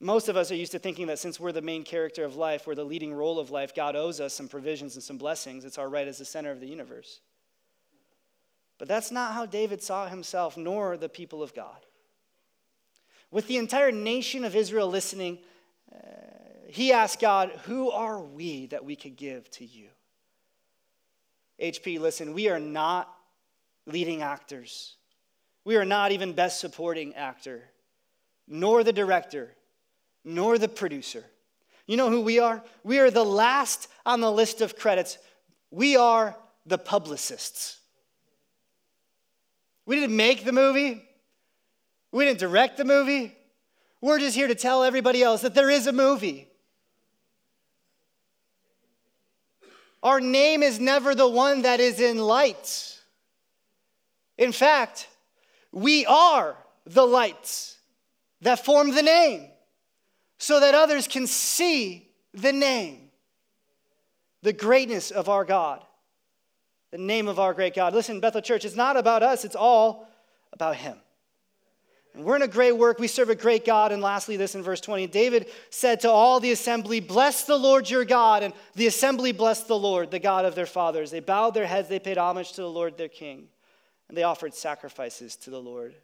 Most 0.00 0.28
of 0.28 0.36
us 0.36 0.50
are 0.50 0.56
used 0.56 0.72
to 0.72 0.78
thinking 0.78 1.06
that 1.06 1.18
since 1.18 1.40
we're 1.40 1.52
the 1.52 1.62
main 1.62 1.82
character 1.82 2.24
of 2.24 2.36
life, 2.36 2.66
we're 2.66 2.74
the 2.74 2.84
leading 2.84 3.14
role 3.14 3.38
of 3.38 3.50
life, 3.50 3.74
God 3.74 3.96
owes 3.96 4.20
us 4.20 4.34
some 4.34 4.48
provisions 4.48 4.94
and 4.94 5.02
some 5.02 5.16
blessings. 5.16 5.64
It's 5.64 5.78
our 5.78 5.88
right 5.88 6.06
as 6.06 6.18
the 6.18 6.24
center 6.24 6.50
of 6.50 6.60
the 6.60 6.66
universe. 6.66 7.20
But 8.78 8.88
that's 8.88 9.10
not 9.10 9.32
how 9.32 9.46
David 9.46 9.82
saw 9.82 10.06
himself, 10.06 10.56
nor 10.56 10.98
the 10.98 11.08
people 11.08 11.42
of 11.42 11.54
God. 11.54 11.86
With 13.30 13.46
the 13.46 13.56
entire 13.56 13.90
nation 13.90 14.44
of 14.44 14.54
Israel 14.54 14.88
listening, 14.88 15.38
uh, 15.90 15.96
he 16.68 16.92
asked 16.92 17.20
God, 17.20 17.50
Who 17.64 17.90
are 17.90 18.20
we 18.20 18.66
that 18.66 18.84
we 18.84 18.96
could 18.96 19.16
give 19.16 19.50
to 19.52 19.64
you? 19.64 19.88
HP, 21.60 21.98
listen, 21.98 22.34
we 22.34 22.50
are 22.50 22.60
not 22.60 23.12
leading 23.86 24.20
actors. 24.20 24.96
We 25.64 25.76
are 25.76 25.84
not 25.84 26.12
even 26.12 26.34
best 26.34 26.60
supporting 26.60 27.14
actor, 27.14 27.62
nor 28.46 28.84
the 28.84 28.92
director, 28.92 29.56
nor 30.26 30.58
the 30.58 30.68
producer. 30.68 31.24
You 31.86 31.96
know 31.96 32.10
who 32.10 32.20
we 32.20 32.40
are? 32.40 32.62
We 32.82 32.98
are 32.98 33.12
the 33.12 33.24
last 33.24 33.88
on 34.04 34.20
the 34.20 34.30
list 34.30 34.60
of 34.60 34.76
credits. 34.76 35.16
We 35.70 35.96
are 35.96 36.36
the 36.66 36.78
publicists. 36.78 37.78
We 39.86 39.94
didn't 39.94 40.16
make 40.16 40.44
the 40.44 40.52
movie, 40.52 41.02
we 42.10 42.24
didn't 42.24 42.40
direct 42.40 42.76
the 42.76 42.84
movie. 42.84 43.34
We're 44.02 44.18
just 44.18 44.36
here 44.36 44.46
to 44.46 44.54
tell 44.54 44.84
everybody 44.84 45.22
else 45.22 45.40
that 45.40 45.54
there 45.54 45.70
is 45.70 45.86
a 45.86 45.92
movie. 45.92 46.48
Our 50.02 50.20
name 50.20 50.62
is 50.62 50.78
never 50.78 51.14
the 51.14 51.28
one 51.28 51.62
that 51.62 51.80
is 51.80 51.98
in 51.98 52.18
lights. 52.18 53.00
In 54.36 54.52
fact, 54.52 55.08
we 55.72 56.04
are 56.06 56.56
the 56.84 57.06
lights 57.06 57.78
that 58.42 58.64
form 58.64 58.94
the 58.94 59.02
name 59.02 59.48
so 60.38 60.60
that 60.60 60.74
others 60.74 61.08
can 61.08 61.26
see 61.26 62.08
the 62.34 62.52
name, 62.52 63.10
the 64.42 64.52
greatness 64.52 65.10
of 65.10 65.28
our 65.28 65.44
God, 65.44 65.82
the 66.90 66.98
name 66.98 67.28
of 67.28 67.38
our 67.38 67.54
great 67.54 67.74
God. 67.74 67.94
Listen, 67.94 68.20
Bethel 68.20 68.42
Church, 68.42 68.64
it's 68.64 68.76
not 68.76 68.96
about 68.96 69.22
us, 69.22 69.44
it's 69.44 69.56
all 69.56 70.08
about 70.52 70.76
Him. 70.76 70.96
And 72.16 72.24
we're 72.24 72.36
in 72.36 72.42
a 72.42 72.48
great 72.48 72.72
work. 72.72 72.98
We 72.98 73.08
serve 73.08 73.28
a 73.28 73.34
great 73.34 73.66
God. 73.66 73.92
And 73.92 74.00
lastly, 74.00 74.38
this 74.38 74.54
in 74.54 74.62
verse 74.62 74.80
20 74.80 75.06
David 75.06 75.50
said 75.68 76.00
to 76.00 76.10
all 76.10 76.40
the 76.40 76.50
assembly, 76.50 76.98
Bless 76.98 77.44
the 77.44 77.58
Lord 77.58 77.90
your 77.90 78.06
God. 78.06 78.42
And 78.42 78.54
the 78.74 78.86
assembly 78.86 79.32
blessed 79.32 79.68
the 79.68 79.78
Lord, 79.78 80.10
the 80.10 80.18
God 80.18 80.46
of 80.46 80.54
their 80.54 80.66
fathers. 80.66 81.10
They 81.10 81.20
bowed 81.20 81.52
their 81.52 81.66
heads, 81.66 81.88
they 81.88 81.98
paid 81.98 82.16
homage 82.16 82.52
to 82.52 82.62
the 82.62 82.70
Lord 82.70 82.96
their 82.96 83.08
king, 83.08 83.48
and 84.08 84.16
they 84.16 84.22
offered 84.22 84.54
sacrifices 84.54 85.36
to 85.36 85.50
the 85.50 85.60
Lord. 85.60 85.94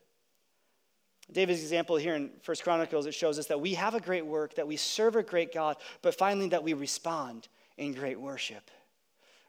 David's 1.32 1.62
example 1.62 1.96
here 1.96 2.14
in 2.14 2.30
First 2.42 2.62
Chronicles, 2.62 3.06
it 3.06 3.14
shows 3.14 3.38
us 3.38 3.46
that 3.46 3.60
we 3.60 3.74
have 3.74 3.94
a 3.94 4.00
great 4.00 4.24
work, 4.24 4.54
that 4.54 4.66
we 4.66 4.76
serve 4.76 5.16
a 5.16 5.22
great 5.22 5.52
God, 5.52 5.76
but 6.02 6.14
finally 6.14 6.48
that 6.50 6.62
we 6.62 6.74
respond 6.74 7.48
in 7.76 7.92
great 7.92 8.20
worship. 8.20 8.70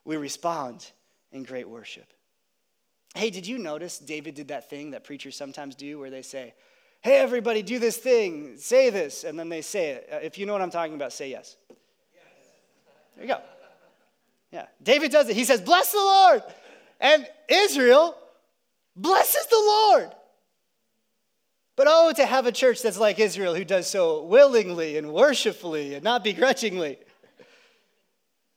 We 0.06 0.18
respond 0.18 0.92
in 1.32 1.44
great 1.44 1.68
worship. 1.68 2.12
Hey, 3.16 3.30
did 3.30 3.46
you 3.46 3.58
notice 3.58 4.00
David 4.00 4.36
did 4.36 4.48
that 4.48 4.70
thing 4.70 4.92
that 4.92 5.04
preachers 5.04 5.36
sometimes 5.36 5.76
do 5.76 6.00
where 6.00 6.10
they 6.10 6.22
say, 6.22 6.54
Hey, 7.02 7.18
everybody, 7.18 7.62
do 7.62 7.80
this 7.80 7.98
thing, 7.98 8.56
say 8.58 8.90
this, 8.90 9.26
and 9.26 9.38
then 9.38 9.50
they 9.50 9.62
say 9.62 9.90
it. 9.90 10.10
Uh, 10.12 10.20
if 10.24 10.38
you 10.38 10.46
know 10.46 10.54
what 10.54 10.62
I'm 10.62 10.72
talking 10.72 10.96
about, 10.96 11.12
say 11.12 11.30
yes. 11.30 11.58
yes. 11.70 11.78
There 13.16 13.26
you 13.26 13.34
go. 13.34 13.42
Yeah. 14.52 14.68
David 14.82 15.12
does 15.12 15.28
it. 15.28 15.36
He 15.36 15.44
says, 15.44 15.60
Bless 15.60 15.92
the 15.92 15.98
Lord. 15.98 16.44
And 17.02 17.28
Israel 17.50 18.16
blesses 18.96 19.46
the 19.48 19.58
Lord. 19.58 20.12
But 21.76 21.88
oh, 21.90 22.14
to 22.16 22.26
have 22.26 22.46
a 22.46 22.52
church 22.52 22.82
that's 22.82 23.00
like 23.00 23.20
Israel 23.20 23.56
who 23.56 23.66
does 23.66 23.90
so 23.90 24.24
willingly 24.24 24.98
and 24.98 25.12
worshipfully 25.12 25.96
and 25.96 26.04
not 26.04 26.24
begrudgingly, 26.24 27.00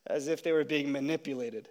as 0.06 0.28
if 0.28 0.42
they 0.42 0.52
were 0.52 0.64
being 0.64 0.92
manipulated. 0.92 1.68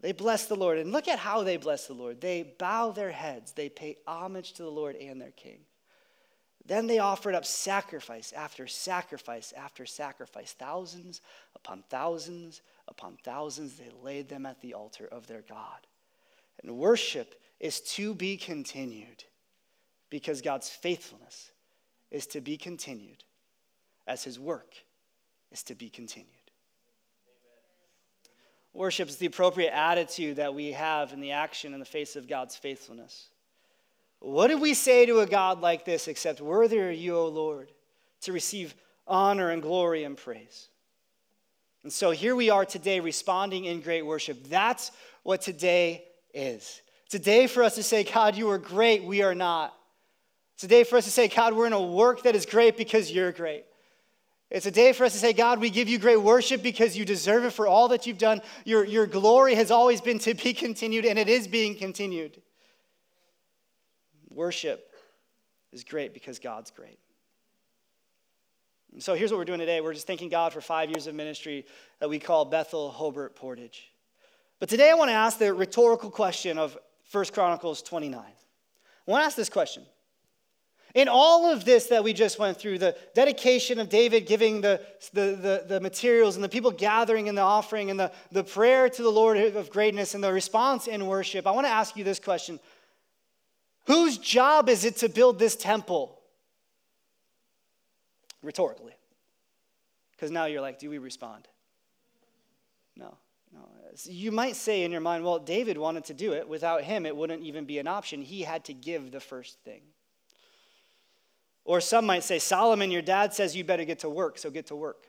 They 0.00 0.12
bless 0.12 0.46
the 0.46 0.56
Lord. 0.56 0.78
And 0.78 0.90
look 0.90 1.06
at 1.06 1.20
how 1.20 1.44
they 1.44 1.56
bless 1.56 1.86
the 1.86 1.94
Lord. 1.94 2.20
They 2.20 2.54
bow 2.58 2.90
their 2.90 3.12
heads, 3.12 3.52
they 3.52 3.68
pay 3.68 3.96
homage 4.06 4.54
to 4.54 4.64
the 4.64 4.70
Lord 4.70 4.96
and 4.96 5.20
their 5.20 5.30
king. 5.30 5.60
Then 6.64 6.86
they 6.86 7.00
offered 7.00 7.34
up 7.34 7.44
sacrifice 7.44 8.32
after 8.32 8.68
sacrifice 8.68 9.52
after 9.56 9.84
sacrifice, 9.84 10.52
thousands 10.52 11.20
upon 11.56 11.82
thousands 11.90 12.62
upon 12.86 13.16
thousands. 13.24 13.76
They 13.76 13.90
laid 14.02 14.28
them 14.28 14.46
at 14.46 14.60
the 14.60 14.74
altar 14.74 15.08
of 15.10 15.26
their 15.26 15.42
God. 15.48 15.86
And 16.62 16.76
worship 16.76 17.40
is 17.58 17.80
to 17.80 18.14
be 18.14 18.36
continued 18.36 19.24
because 20.12 20.42
God's 20.42 20.68
faithfulness 20.68 21.52
is 22.10 22.26
to 22.26 22.42
be 22.42 22.58
continued 22.58 23.24
as 24.06 24.22
his 24.22 24.38
work 24.38 24.74
is 25.50 25.62
to 25.62 25.74
be 25.74 25.88
continued. 25.88 26.28
Worship 28.74 29.08
is 29.08 29.16
the 29.16 29.24
appropriate 29.24 29.72
attitude 29.74 30.36
that 30.36 30.54
we 30.54 30.72
have 30.72 31.14
in 31.14 31.20
the 31.22 31.30
action 31.30 31.72
in 31.72 31.80
the 31.80 31.86
face 31.86 32.14
of 32.14 32.28
God's 32.28 32.54
faithfulness. 32.54 33.28
What 34.18 34.48
do 34.48 34.58
we 34.58 34.74
say 34.74 35.06
to 35.06 35.20
a 35.20 35.26
God 35.26 35.62
like 35.62 35.86
this 35.86 36.06
except, 36.08 36.42
Worthy 36.42 36.80
are 36.80 36.90
you, 36.90 37.16
O 37.16 37.28
Lord, 37.28 37.72
to 38.20 38.34
receive 38.34 38.74
honor 39.06 39.48
and 39.48 39.62
glory 39.62 40.04
and 40.04 40.14
praise? 40.14 40.68
And 41.84 41.92
so 41.92 42.10
here 42.10 42.36
we 42.36 42.50
are 42.50 42.66
today 42.66 43.00
responding 43.00 43.64
in 43.64 43.80
great 43.80 44.04
worship. 44.04 44.44
That's 44.44 44.90
what 45.22 45.40
today 45.40 46.04
is. 46.34 46.82
Today 47.08 47.46
for 47.46 47.62
us 47.62 47.76
to 47.76 47.82
say, 47.82 48.04
God, 48.04 48.36
you 48.36 48.50
are 48.50 48.58
great, 48.58 49.04
we 49.04 49.22
are 49.22 49.34
not. 49.34 49.74
Today 50.58 50.84
for 50.84 50.96
us 50.96 51.04
to 51.04 51.10
say, 51.10 51.28
God, 51.28 51.54
we're 51.54 51.66
in 51.66 51.72
a 51.72 51.82
work 51.82 52.22
that 52.22 52.34
is 52.36 52.46
great 52.46 52.76
because 52.76 53.10
you're 53.10 53.32
great. 53.32 53.64
It's 54.50 54.66
a 54.66 54.70
day 54.70 54.92
for 54.92 55.04
us 55.04 55.12
to 55.12 55.18
say, 55.18 55.32
God, 55.32 55.60
we 55.60 55.70
give 55.70 55.88
you 55.88 55.98
great 55.98 56.18
worship 56.18 56.62
because 56.62 56.96
you 56.96 57.06
deserve 57.06 57.44
it 57.44 57.52
for 57.52 57.66
all 57.66 57.88
that 57.88 58.06
you've 58.06 58.18
done. 58.18 58.42
Your, 58.64 58.84
your 58.84 59.06
glory 59.06 59.54
has 59.54 59.70
always 59.70 60.02
been 60.02 60.18
to 60.20 60.34
be 60.34 60.52
continued, 60.54 61.06
and 61.06 61.18
it 61.18 61.28
is 61.28 61.48
being 61.48 61.74
continued. 61.74 62.40
Worship 64.28 64.92
is 65.72 65.84
great 65.84 66.12
because 66.12 66.38
God's 66.38 66.70
great. 66.70 66.98
And 68.92 69.02
so 69.02 69.14
here's 69.14 69.30
what 69.30 69.38
we're 69.38 69.46
doing 69.46 69.58
today. 69.58 69.80
We're 69.80 69.94
just 69.94 70.06
thanking 70.06 70.28
God 70.28 70.52
for 70.52 70.60
five 70.60 70.90
years 70.90 71.06
of 71.06 71.14
ministry 71.14 71.64
that 71.98 72.10
we 72.10 72.18
call 72.18 72.44
Bethel 72.44 72.90
Hobart 72.90 73.34
Portage. 73.34 73.90
But 74.60 74.68
today 74.68 74.90
I 74.90 74.94
want 74.94 75.08
to 75.08 75.14
ask 75.14 75.38
the 75.38 75.54
rhetorical 75.54 76.10
question 76.10 76.58
of 76.58 76.76
1 77.10 77.24
Chronicles 77.32 77.82
29. 77.82 78.20
I 78.20 79.10
want 79.10 79.22
to 79.22 79.26
ask 79.26 79.36
this 79.36 79.48
question 79.48 79.84
in 80.94 81.08
all 81.08 81.50
of 81.50 81.64
this 81.64 81.86
that 81.86 82.04
we 82.04 82.12
just 82.12 82.38
went 82.38 82.58
through, 82.58 82.78
the 82.78 82.96
dedication 83.14 83.78
of 83.78 83.88
David 83.88 84.26
giving 84.26 84.60
the, 84.60 84.80
the, 85.12 85.20
the, 85.20 85.64
the, 85.66 85.80
materials 85.80 86.34
and 86.36 86.44
the 86.44 86.48
people 86.48 86.70
gathering 86.70 87.28
and 87.28 87.36
the 87.36 87.42
offering 87.42 87.90
and 87.90 87.98
the, 87.98 88.12
the 88.30 88.44
prayer 88.44 88.88
to 88.88 89.02
the 89.02 89.10
Lord 89.10 89.38
of 89.38 89.70
greatness 89.70 90.14
and 90.14 90.22
the 90.22 90.32
response 90.32 90.86
in 90.86 91.06
worship, 91.06 91.46
I 91.46 91.50
want 91.52 91.66
to 91.66 91.70
ask 91.70 91.96
you 91.96 92.04
this 92.04 92.18
question 92.18 92.60
Whose 93.86 94.18
job 94.18 94.68
is 94.68 94.84
it 94.84 94.98
to 94.98 95.08
build 95.08 95.38
this 95.38 95.56
temple? 95.56 96.20
Rhetorically. 98.42 98.94
Because 100.12 100.30
now 100.30 100.44
you're 100.44 100.60
like, 100.60 100.78
do 100.78 100.88
we 100.88 100.98
respond? 100.98 101.48
No. 102.96 103.16
No. 103.52 103.60
You 104.04 104.30
might 104.30 104.56
say 104.56 104.84
in 104.84 104.92
your 104.92 105.00
mind, 105.00 105.24
well, 105.24 105.38
David 105.38 105.76
wanted 105.78 106.04
to 106.04 106.14
do 106.14 106.32
it. 106.32 106.48
Without 106.48 106.84
him, 106.84 107.06
it 107.06 107.16
wouldn't 107.16 107.42
even 107.42 107.64
be 107.64 107.78
an 107.78 107.88
option. 107.88 108.22
He 108.22 108.42
had 108.42 108.64
to 108.66 108.74
give 108.74 109.10
the 109.10 109.20
first 109.20 109.58
thing. 109.64 109.82
Or 111.64 111.80
some 111.80 112.06
might 112.06 112.24
say, 112.24 112.38
Solomon, 112.38 112.90
your 112.90 113.02
dad 113.02 113.32
says 113.32 113.54
you 113.54 113.64
better 113.64 113.84
get 113.84 114.00
to 114.00 114.10
work, 114.10 114.38
so 114.38 114.50
get 114.50 114.66
to 114.66 114.76
work. 114.76 115.06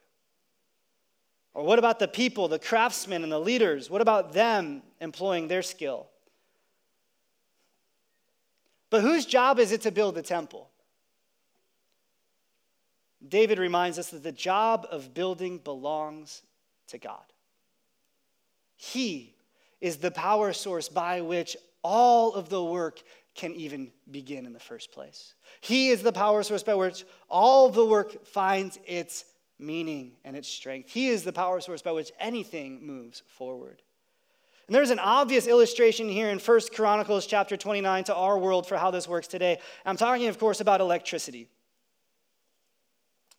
Or 1.53 1.63
what 1.63 1.79
about 1.79 1.99
the 1.99 2.07
people, 2.07 2.47
the 2.47 2.59
craftsmen 2.59 3.23
and 3.23 3.31
the 3.31 3.39
leaders? 3.39 3.89
What 3.89 4.01
about 4.01 4.33
them 4.33 4.81
employing 4.99 5.47
their 5.47 5.61
skill? 5.61 6.07
But 8.89 9.01
whose 9.01 9.25
job 9.25 9.59
is 9.59 9.71
it 9.71 9.81
to 9.81 9.91
build 9.91 10.15
the 10.15 10.21
temple? 10.21 10.69
David 13.27 13.57
reminds 13.57 13.97
us 13.97 14.09
that 14.09 14.23
the 14.23 14.31
job 14.31 14.85
of 14.91 15.13
building 15.13 15.57
belongs 15.57 16.41
to 16.87 16.97
God. 16.97 17.23
He 18.75 19.35
is 19.79 19.97
the 19.97 20.11
power 20.11 20.53
source 20.53 20.89
by 20.89 21.21
which 21.21 21.55
all 21.83 22.33
of 22.33 22.49
the 22.49 22.63
work 22.63 23.01
can 23.35 23.53
even 23.55 23.91
begin 24.11 24.45
in 24.45 24.53
the 24.53 24.59
first 24.59 24.91
place. 24.91 25.33
He 25.61 25.89
is 25.89 26.03
the 26.03 26.11
power 26.11 26.43
source 26.43 26.63
by 26.63 26.75
which 26.75 27.05
all 27.29 27.69
the 27.69 27.85
work 27.85 28.25
finds 28.25 28.79
its 28.85 29.25
meaning 29.59 30.13
and 30.23 30.35
its 30.35 30.47
strength. 30.47 30.89
He 30.91 31.07
is 31.07 31.23
the 31.23 31.33
power 31.33 31.59
source 31.59 31.81
by 31.81 31.91
which 31.91 32.11
anything 32.19 32.85
moves 32.85 33.23
forward. 33.27 33.81
And 34.67 34.75
there's 34.75 34.91
an 34.91 34.99
obvious 34.99 35.47
illustration 35.47 36.07
here 36.07 36.29
in 36.29 36.39
1 36.39 36.59
Chronicles 36.73 37.25
chapter 37.25 37.57
29 37.57 38.05
to 38.05 38.15
our 38.15 38.37
world 38.37 38.65
for 38.65 38.77
how 38.77 38.91
this 38.91 39.07
works 39.07 39.27
today. 39.27 39.59
I'm 39.85 39.97
talking, 39.97 40.27
of 40.27 40.39
course, 40.39 40.61
about 40.61 40.79
electricity. 40.79 41.49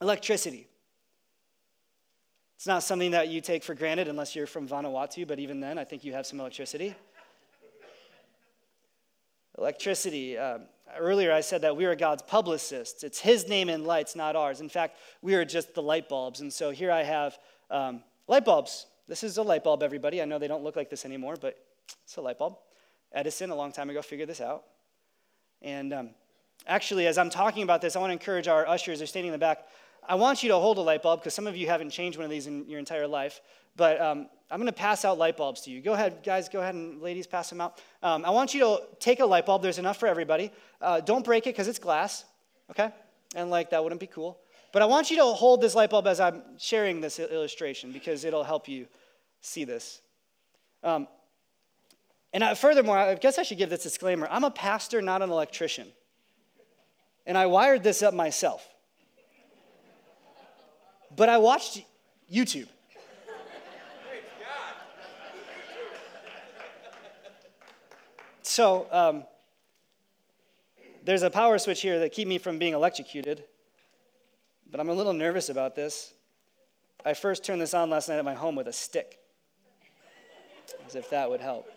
Electricity. 0.02 0.66
It's 2.56 2.66
not 2.66 2.82
something 2.82 3.12
that 3.12 3.28
you 3.28 3.40
take 3.40 3.62
for 3.62 3.74
granted 3.74 4.08
unless 4.08 4.36
you're 4.36 4.46
from 4.46 4.68
Vanuatu, 4.68 5.26
but 5.26 5.38
even 5.38 5.60
then, 5.60 5.78
I 5.78 5.84
think 5.84 6.04
you 6.04 6.12
have 6.12 6.26
some 6.26 6.40
electricity. 6.40 6.94
Electricity. 9.64 10.36
Uh, 10.36 10.58
earlier, 10.98 11.32
I 11.32 11.40
said 11.40 11.62
that 11.62 11.74
we 11.74 11.86
are 11.86 11.96
God's 11.96 12.20
publicists. 12.20 13.02
It's 13.02 13.18
His 13.18 13.48
name 13.48 13.70
in 13.70 13.86
lights, 13.86 14.14
not 14.14 14.36
ours. 14.36 14.60
In 14.60 14.68
fact, 14.68 14.98
we 15.22 15.34
are 15.36 15.42
just 15.42 15.72
the 15.72 15.80
light 15.80 16.06
bulbs. 16.06 16.42
And 16.42 16.52
so 16.52 16.70
here 16.70 16.92
I 16.92 17.02
have 17.02 17.38
um, 17.70 18.02
light 18.28 18.44
bulbs. 18.44 18.84
This 19.08 19.24
is 19.24 19.38
a 19.38 19.42
light 19.42 19.64
bulb, 19.64 19.82
everybody. 19.82 20.20
I 20.20 20.26
know 20.26 20.38
they 20.38 20.48
don't 20.48 20.62
look 20.62 20.76
like 20.76 20.90
this 20.90 21.06
anymore, 21.06 21.36
but 21.40 21.56
it's 22.04 22.14
a 22.18 22.20
light 22.20 22.36
bulb. 22.36 22.58
Edison, 23.10 23.48
a 23.48 23.54
long 23.54 23.72
time 23.72 23.88
ago, 23.88 24.02
figured 24.02 24.28
this 24.28 24.42
out. 24.42 24.64
And 25.62 25.94
um, 25.94 26.10
actually, 26.66 27.06
as 27.06 27.16
I'm 27.16 27.30
talking 27.30 27.62
about 27.62 27.80
this, 27.80 27.96
I 27.96 28.00
want 28.00 28.10
to 28.10 28.12
encourage 28.12 28.48
our 28.48 28.68
ushers, 28.68 28.98
they're 28.98 29.06
standing 29.06 29.32
in 29.32 29.32
the 29.32 29.38
back. 29.38 29.64
I 30.08 30.14
want 30.16 30.42
you 30.42 30.48
to 30.50 30.56
hold 30.56 30.78
a 30.78 30.82
light 30.82 31.02
bulb 31.02 31.20
because 31.20 31.34
some 31.34 31.46
of 31.46 31.56
you 31.56 31.66
haven't 31.66 31.90
changed 31.90 32.18
one 32.18 32.24
of 32.24 32.30
these 32.30 32.46
in 32.46 32.68
your 32.68 32.78
entire 32.78 33.06
life. 33.06 33.40
But 33.76 34.00
um, 34.00 34.28
I'm 34.50 34.60
going 34.60 34.66
to 34.66 34.72
pass 34.72 35.04
out 35.04 35.18
light 35.18 35.36
bulbs 35.36 35.62
to 35.62 35.70
you. 35.70 35.80
Go 35.80 35.94
ahead, 35.94 36.22
guys, 36.24 36.48
go 36.48 36.60
ahead 36.60 36.74
and 36.74 37.02
ladies, 37.02 37.26
pass 37.26 37.50
them 37.50 37.60
out. 37.60 37.80
Um, 38.02 38.24
I 38.24 38.30
want 38.30 38.54
you 38.54 38.60
to 38.60 38.80
take 39.00 39.20
a 39.20 39.26
light 39.26 39.46
bulb. 39.46 39.62
There's 39.62 39.78
enough 39.78 39.98
for 39.98 40.06
everybody. 40.06 40.52
Uh, 40.80 41.00
don't 41.00 41.24
break 41.24 41.46
it 41.46 41.50
because 41.50 41.66
it's 41.66 41.78
glass, 41.78 42.24
okay? 42.70 42.90
And 43.34 43.50
like, 43.50 43.70
that 43.70 43.82
wouldn't 43.82 44.00
be 44.00 44.06
cool. 44.06 44.38
But 44.72 44.82
I 44.82 44.86
want 44.86 45.10
you 45.10 45.16
to 45.18 45.24
hold 45.24 45.60
this 45.60 45.74
light 45.74 45.90
bulb 45.90 46.06
as 46.06 46.20
I'm 46.20 46.42
sharing 46.58 47.00
this 47.00 47.18
illustration 47.18 47.92
because 47.92 48.24
it'll 48.24 48.44
help 48.44 48.68
you 48.68 48.86
see 49.40 49.64
this. 49.64 50.00
Um, 50.82 51.08
and 52.32 52.42
I, 52.42 52.54
furthermore, 52.54 52.98
I 52.98 53.14
guess 53.14 53.38
I 53.38 53.44
should 53.44 53.58
give 53.58 53.70
this 53.70 53.84
disclaimer 53.84 54.28
I'm 54.30 54.44
a 54.44 54.50
pastor, 54.50 55.00
not 55.00 55.22
an 55.22 55.30
electrician. 55.30 55.88
And 57.26 57.38
I 57.38 57.46
wired 57.46 57.82
this 57.82 58.02
up 58.02 58.12
myself. 58.12 58.68
But 61.16 61.28
I 61.28 61.38
watched 61.38 61.82
YouTube. 62.32 62.68
So 68.42 68.86
um, 68.92 69.24
there's 71.04 71.22
a 71.22 71.30
power 71.30 71.58
switch 71.58 71.80
here 71.80 71.98
that 71.98 72.12
keep 72.12 72.28
me 72.28 72.38
from 72.38 72.58
being 72.58 72.72
electrocuted, 72.72 73.42
but 74.70 74.78
I'm 74.78 74.88
a 74.88 74.92
little 74.92 75.12
nervous 75.12 75.48
about 75.48 75.74
this. 75.74 76.12
I 77.04 77.14
first 77.14 77.44
turned 77.44 77.60
this 77.60 77.74
on 77.74 77.90
last 77.90 78.08
night 78.08 78.18
at 78.18 78.24
my 78.24 78.34
home 78.34 78.54
with 78.54 78.68
a 78.68 78.72
stick, 78.72 79.18
as 80.86 80.94
if 80.94 81.10
that 81.10 81.28
would 81.28 81.40
help. 81.40 81.68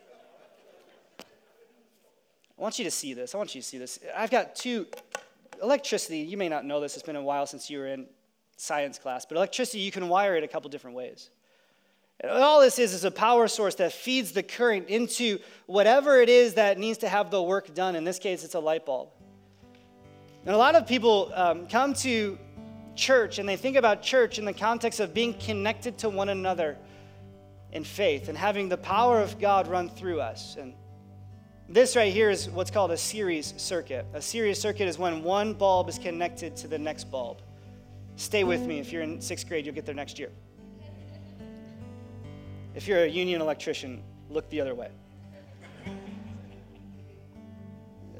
I 1.19 2.62
want 2.62 2.78
you 2.78 2.86
to 2.86 2.91
see 2.91 3.13
this. 3.13 3.34
I 3.34 3.38
want 3.38 3.56
you 3.56 3.62
to 3.62 3.67
see 3.67 3.78
this. 3.78 4.00
I've 4.15 4.32
got 4.32 4.56
two 4.56 4.86
electricity. 5.62 6.19
You 6.19 6.38
may 6.38 6.47
not 6.47 6.63
know 6.63 6.80
this. 6.80 6.95
It's 6.95 7.06
been 7.06 7.15
a 7.15 7.21
while 7.21 7.47
since 7.47 7.69
you 7.69 7.80
were 7.80 7.88
in 7.88 8.08
science 8.58 9.00
class, 9.00 9.26
but 9.26 9.38
electricity, 9.38 9.80
you 9.80 9.91
can 9.91 10.10
wire 10.10 10.36
it 10.36 10.43
a 10.43 10.48
couple 10.48 10.70
different 10.70 10.98
ways. 10.98 11.30
And 12.20 12.32
all 12.32 12.60
this 12.60 12.80
is 12.80 12.93
is 12.93 13.04
a 13.04 13.12
power 13.12 13.48
source 13.48 13.76
that 13.76 13.93
feeds 13.93 14.32
the 14.32 14.41
current 14.41 14.89
into 14.89 15.39
whatever 15.67 16.20
it 16.20 16.30
is 16.30 16.56
that 16.56 16.80
needs 16.80 16.98
to 17.00 17.10
have 17.10 17.30
the 17.30 17.41
work 17.41 17.74
done. 17.76 17.96
In 17.96 18.04
this 18.04 18.17
case, 18.17 18.43
it's 18.43 18.56
a 18.56 18.60
light 18.60 18.86
bulb. 18.86 19.10
And 20.46 20.56
a 20.56 20.58
lot 20.58 20.76
of 20.76 20.88
people 20.88 21.32
um, 21.36 21.67
come 21.67 21.93
to 21.96 22.39
church 22.96 23.38
and 23.38 23.48
they 23.48 23.56
think 23.56 23.78
about 23.78 24.02
church 24.02 24.39
in 24.39 24.46
the 24.46 24.54
context 24.54 25.00
of 25.00 25.13
being 25.13 25.36
connected 25.36 26.00
to 26.00 26.10
one 26.10 26.30
another 26.30 26.78
in 27.72 27.84
faith 27.84 28.30
and 28.30 28.38
having 28.38 28.67
the 28.67 28.78
power 28.78 29.22
of 29.22 29.39
God 29.39 29.67
run 29.67 29.88
through 29.88 30.20
us. 30.20 30.56
And 30.60 30.74
this 31.70 31.96
right 31.96 32.12
here 32.12 32.32
is 32.32 32.50
what's 32.50 32.72
called 32.72 32.91
a 32.91 32.98
series 32.98 33.54
circuit. 33.58 34.08
A 34.13 34.22
series 34.22 34.60
circuit 34.60 34.88
is 34.88 34.98
when 34.98 35.22
one 35.22 35.54
bulb 35.54 35.89
is 35.89 36.00
connected 36.00 36.56
to 36.58 36.67
the 36.67 36.80
next 36.80 37.12
bulb. 37.12 37.41
Stay 38.17 38.43
with 38.43 38.65
me. 38.65 38.80
If 38.80 38.91
you're 38.91 39.03
in 39.03 39.21
sixth 39.21 39.47
grade, 39.47 39.65
you'll 39.65 39.75
get 39.75 39.86
there 39.86 39.93
next 39.93 40.17
year. 40.17 40.32
If 42.73 42.88
you're 42.88 43.03
a 43.03 43.08
union 43.08 43.41
electrician, 43.41 44.01
look 44.30 44.49
the 44.49 44.60
other 44.60 44.73
way. 44.73 44.89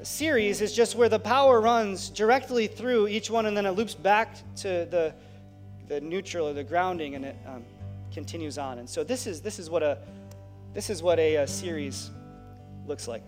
A 0.00 0.04
series 0.04 0.60
is 0.60 0.72
just 0.72 0.94
where 0.94 1.08
the 1.08 1.18
power 1.18 1.60
runs 1.60 2.10
directly 2.10 2.68
through 2.68 3.08
each 3.08 3.28
one 3.28 3.46
and 3.46 3.56
then 3.56 3.66
it 3.66 3.72
loops 3.72 3.94
back 3.94 4.36
to 4.56 4.86
the, 4.88 5.12
the 5.88 6.00
neutral 6.00 6.46
or 6.46 6.52
the 6.52 6.62
grounding 6.62 7.16
and 7.16 7.24
it 7.24 7.36
um, 7.44 7.64
continues 8.12 8.56
on. 8.56 8.78
And 8.78 8.88
so 8.88 9.02
this 9.02 9.26
is, 9.26 9.40
this 9.40 9.58
is 9.58 9.68
what, 9.68 9.82
a, 9.82 9.98
this 10.74 10.90
is 10.90 11.02
what 11.02 11.18
a, 11.18 11.36
a 11.36 11.46
series 11.48 12.10
looks 12.86 13.08
like. 13.08 13.24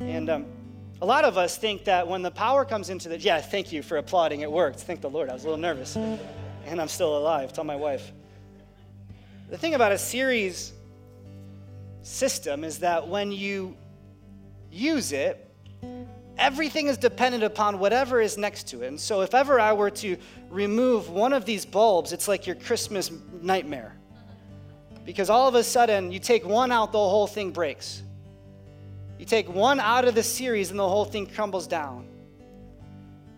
And 0.00 0.28
um, 0.28 0.44
a 1.00 1.06
lot 1.06 1.24
of 1.24 1.38
us 1.38 1.56
think 1.56 1.84
that 1.84 2.08
when 2.08 2.22
the 2.22 2.30
power 2.30 2.64
comes 2.64 2.90
into 2.90 3.08
the, 3.08 3.18
yeah, 3.18 3.40
thank 3.40 3.72
you 3.72 3.82
for 3.82 3.98
applauding, 3.98 4.40
it 4.40 4.50
worked. 4.50 4.80
Thank 4.80 5.00
the 5.00 5.10
Lord. 5.10 5.30
I 5.30 5.32
was 5.32 5.44
a 5.44 5.46
little 5.46 5.60
nervous. 5.60 5.96
And 5.96 6.80
I'm 6.80 6.88
still 6.88 7.16
alive. 7.16 7.52
Tell 7.52 7.64
my 7.64 7.76
wife. 7.76 8.12
The 9.48 9.56
thing 9.56 9.74
about 9.74 9.92
a 9.92 9.98
series 9.98 10.72
system 12.02 12.64
is 12.64 12.80
that 12.80 13.06
when 13.06 13.30
you 13.30 13.76
use 14.72 15.12
it, 15.12 15.44
everything 16.36 16.88
is 16.88 16.98
dependent 16.98 17.44
upon 17.44 17.78
whatever 17.78 18.20
is 18.20 18.36
next 18.36 18.68
to 18.68 18.82
it. 18.82 18.88
And 18.88 19.00
so 19.00 19.20
if 19.20 19.34
ever 19.34 19.60
I 19.60 19.72
were 19.72 19.90
to 19.90 20.16
remove 20.50 21.10
one 21.10 21.32
of 21.32 21.44
these 21.44 21.64
bulbs, 21.64 22.12
it's 22.12 22.28
like 22.28 22.46
your 22.46 22.56
Christmas 22.56 23.10
nightmare. 23.40 23.94
Because 25.04 25.30
all 25.30 25.48
of 25.48 25.54
a 25.54 25.62
sudden, 25.62 26.12
you 26.12 26.18
take 26.18 26.44
one 26.44 26.70
out, 26.70 26.92
the 26.92 26.98
whole 26.98 27.26
thing 27.26 27.50
breaks. 27.50 28.02
You 29.18 29.24
take 29.24 29.52
one 29.52 29.80
out 29.80 30.06
of 30.06 30.14
the 30.14 30.22
series, 30.22 30.70
and 30.70 30.78
the 30.78 30.88
whole 30.88 31.04
thing 31.04 31.26
crumbles 31.26 31.66
down. 31.66 32.06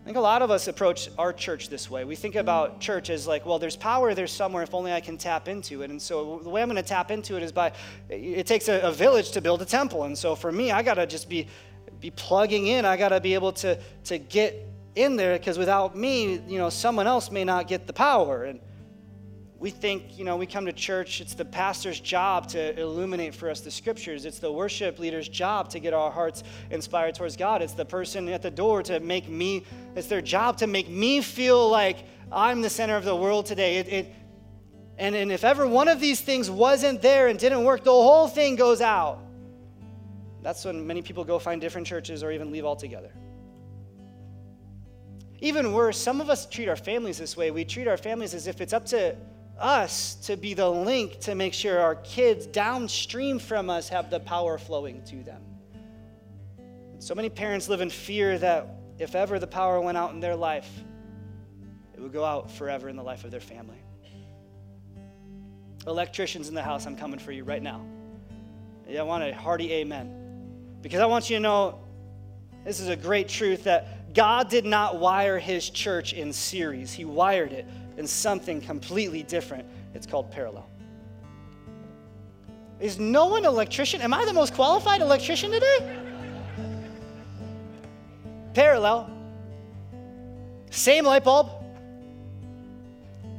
I 0.01 0.03
think 0.03 0.17
a 0.17 0.21
lot 0.21 0.41
of 0.41 0.49
us 0.49 0.67
approach 0.67 1.09
our 1.17 1.31
church 1.31 1.69
this 1.69 1.89
way. 1.89 2.05
We 2.05 2.15
think 2.15 2.35
about 2.35 2.79
church 2.79 3.11
as 3.11 3.27
like, 3.27 3.45
well, 3.45 3.59
there's 3.59 3.75
power 3.75 4.15
there 4.15 4.25
somewhere 4.25 4.63
if 4.63 4.73
only 4.73 4.91
I 4.91 4.99
can 4.99 5.15
tap 5.15 5.47
into 5.47 5.83
it. 5.83 5.91
And 5.91 6.01
so 6.01 6.39
the 6.43 6.49
way 6.49 6.61
I'm 6.63 6.67
going 6.69 6.81
to 6.81 6.87
tap 6.87 7.11
into 7.11 7.37
it 7.37 7.43
is 7.43 7.51
by, 7.51 7.71
it 8.09 8.47
takes 8.47 8.67
a, 8.67 8.79
a 8.81 8.91
village 8.91 9.31
to 9.31 9.41
build 9.41 9.61
a 9.61 9.65
temple. 9.65 10.05
And 10.05 10.17
so 10.17 10.33
for 10.33 10.51
me, 10.51 10.71
I 10.71 10.81
got 10.81 10.95
to 10.95 11.05
just 11.05 11.29
be, 11.29 11.47
be 11.99 12.09
plugging 12.09 12.65
in. 12.65 12.83
I 12.83 12.97
got 12.97 13.09
to 13.09 13.19
be 13.19 13.35
able 13.35 13.51
to, 13.53 13.79
to 14.05 14.17
get 14.17 14.67
in 14.95 15.17
there 15.17 15.37
because 15.37 15.59
without 15.59 15.95
me, 15.95 16.41
you 16.47 16.57
know, 16.57 16.71
someone 16.71 17.05
else 17.05 17.29
may 17.29 17.43
not 17.43 17.67
get 17.67 17.85
the 17.85 17.93
power. 17.93 18.45
And 18.45 18.59
we 19.61 19.69
think, 19.69 20.17
you 20.17 20.25
know, 20.25 20.37
we 20.37 20.47
come 20.47 20.65
to 20.65 20.73
church, 20.73 21.21
it's 21.21 21.35
the 21.35 21.45
pastor's 21.45 21.99
job 21.99 22.47
to 22.47 22.79
illuminate 22.79 23.35
for 23.35 23.47
us 23.47 23.61
the 23.61 23.69
scriptures. 23.69 24.25
It's 24.25 24.39
the 24.39 24.51
worship 24.51 24.97
leader's 24.97 25.29
job 25.29 25.69
to 25.69 25.79
get 25.79 25.93
our 25.93 26.09
hearts 26.09 26.43
inspired 26.71 27.13
towards 27.13 27.37
God. 27.37 27.61
It's 27.61 27.73
the 27.73 27.85
person 27.85 28.27
at 28.29 28.41
the 28.41 28.49
door 28.49 28.81
to 28.81 28.99
make 28.99 29.29
me, 29.29 29.63
it's 29.95 30.07
their 30.07 30.19
job 30.19 30.57
to 30.57 30.67
make 30.67 30.89
me 30.89 31.21
feel 31.21 31.69
like 31.69 31.99
I'm 32.31 32.63
the 32.63 32.71
center 32.71 32.95
of 32.95 33.05
the 33.05 33.15
world 33.15 33.45
today. 33.45 33.77
It, 33.77 33.87
it, 33.87 34.15
and, 34.97 35.13
and 35.13 35.31
if 35.31 35.43
ever 35.43 35.67
one 35.67 35.87
of 35.87 35.99
these 35.99 36.21
things 36.21 36.49
wasn't 36.49 37.03
there 37.03 37.27
and 37.27 37.37
didn't 37.37 37.63
work, 37.63 37.83
the 37.83 37.91
whole 37.91 38.27
thing 38.27 38.55
goes 38.55 38.81
out. 38.81 39.19
That's 40.41 40.65
when 40.65 40.87
many 40.87 41.03
people 41.03 41.23
go 41.23 41.37
find 41.37 41.61
different 41.61 41.85
churches 41.85 42.23
or 42.23 42.31
even 42.31 42.51
leave 42.51 42.65
altogether. 42.65 43.13
Even 45.39 45.71
worse, 45.71 45.99
some 45.99 46.19
of 46.19 46.31
us 46.31 46.47
treat 46.47 46.67
our 46.67 46.75
families 46.75 47.19
this 47.19 47.37
way. 47.37 47.51
We 47.51 47.63
treat 47.63 47.87
our 47.87 47.97
families 47.97 48.33
as 48.33 48.47
if 48.47 48.59
it's 48.59 48.73
up 48.73 48.87
to 48.87 49.15
us 49.61 50.15
to 50.15 50.35
be 50.35 50.53
the 50.53 50.69
link 50.69 51.19
to 51.21 51.35
make 51.35 51.53
sure 51.53 51.79
our 51.79 51.95
kids 51.95 52.45
downstream 52.47 53.39
from 53.39 53.69
us 53.69 53.89
have 53.89 54.09
the 54.09 54.19
power 54.19 54.57
flowing 54.57 55.03
to 55.05 55.23
them. 55.23 55.41
So 56.99 57.15
many 57.15 57.29
parents 57.29 57.69
live 57.69 57.81
in 57.81 57.89
fear 57.89 58.37
that 58.37 58.67
if 58.99 59.15
ever 59.15 59.39
the 59.39 59.47
power 59.47 59.81
went 59.81 59.97
out 59.97 60.11
in 60.11 60.19
their 60.19 60.35
life, 60.35 60.69
it 61.93 61.99
would 61.99 62.13
go 62.13 62.23
out 62.23 62.51
forever 62.51 62.89
in 62.89 62.95
the 62.95 63.03
life 63.03 63.23
of 63.23 63.31
their 63.31 63.39
family. 63.39 63.77
Electricians 65.87 66.47
in 66.47 66.53
the 66.53 66.61
house, 66.61 66.85
I'm 66.85 66.95
coming 66.95 67.19
for 67.19 67.31
you 67.31 67.43
right 67.43 67.61
now. 67.61 67.85
I 68.97 69.01
want 69.03 69.23
a 69.23 69.33
hearty 69.33 69.71
amen. 69.73 70.77
Because 70.81 70.99
I 70.99 71.05
want 71.05 71.29
you 71.29 71.37
to 71.37 71.41
know 71.41 71.79
this 72.65 72.79
is 72.79 72.89
a 72.89 72.95
great 72.95 73.27
truth 73.27 73.63
that 73.63 74.13
God 74.13 74.49
did 74.49 74.65
not 74.65 74.99
wire 74.99 75.39
his 75.39 75.69
church 75.69 76.13
in 76.13 76.33
series, 76.33 76.91
He 76.91 77.05
wired 77.05 77.51
it 77.51 77.65
in 77.97 78.07
something 78.07 78.61
completely 78.61 79.23
different. 79.23 79.65
It's 79.93 80.07
called 80.07 80.31
parallel. 80.31 80.67
Is 82.79 82.97
no 82.97 83.27
one 83.27 83.45
electrician? 83.45 84.01
Am 84.01 84.13
I 84.13 84.25
the 84.25 84.33
most 84.33 84.53
qualified 84.53 85.01
electrician 85.01 85.51
today? 85.51 85.99
Parallel. 88.53 89.09
Same 90.71 91.05
light 91.05 91.23
bulb, 91.23 91.51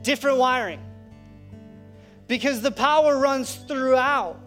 different 0.03 0.38
wiring. 0.38 0.81
Because 2.29 2.61
the 2.61 2.71
power 2.71 3.19
runs 3.19 3.55
throughout. 3.55 4.38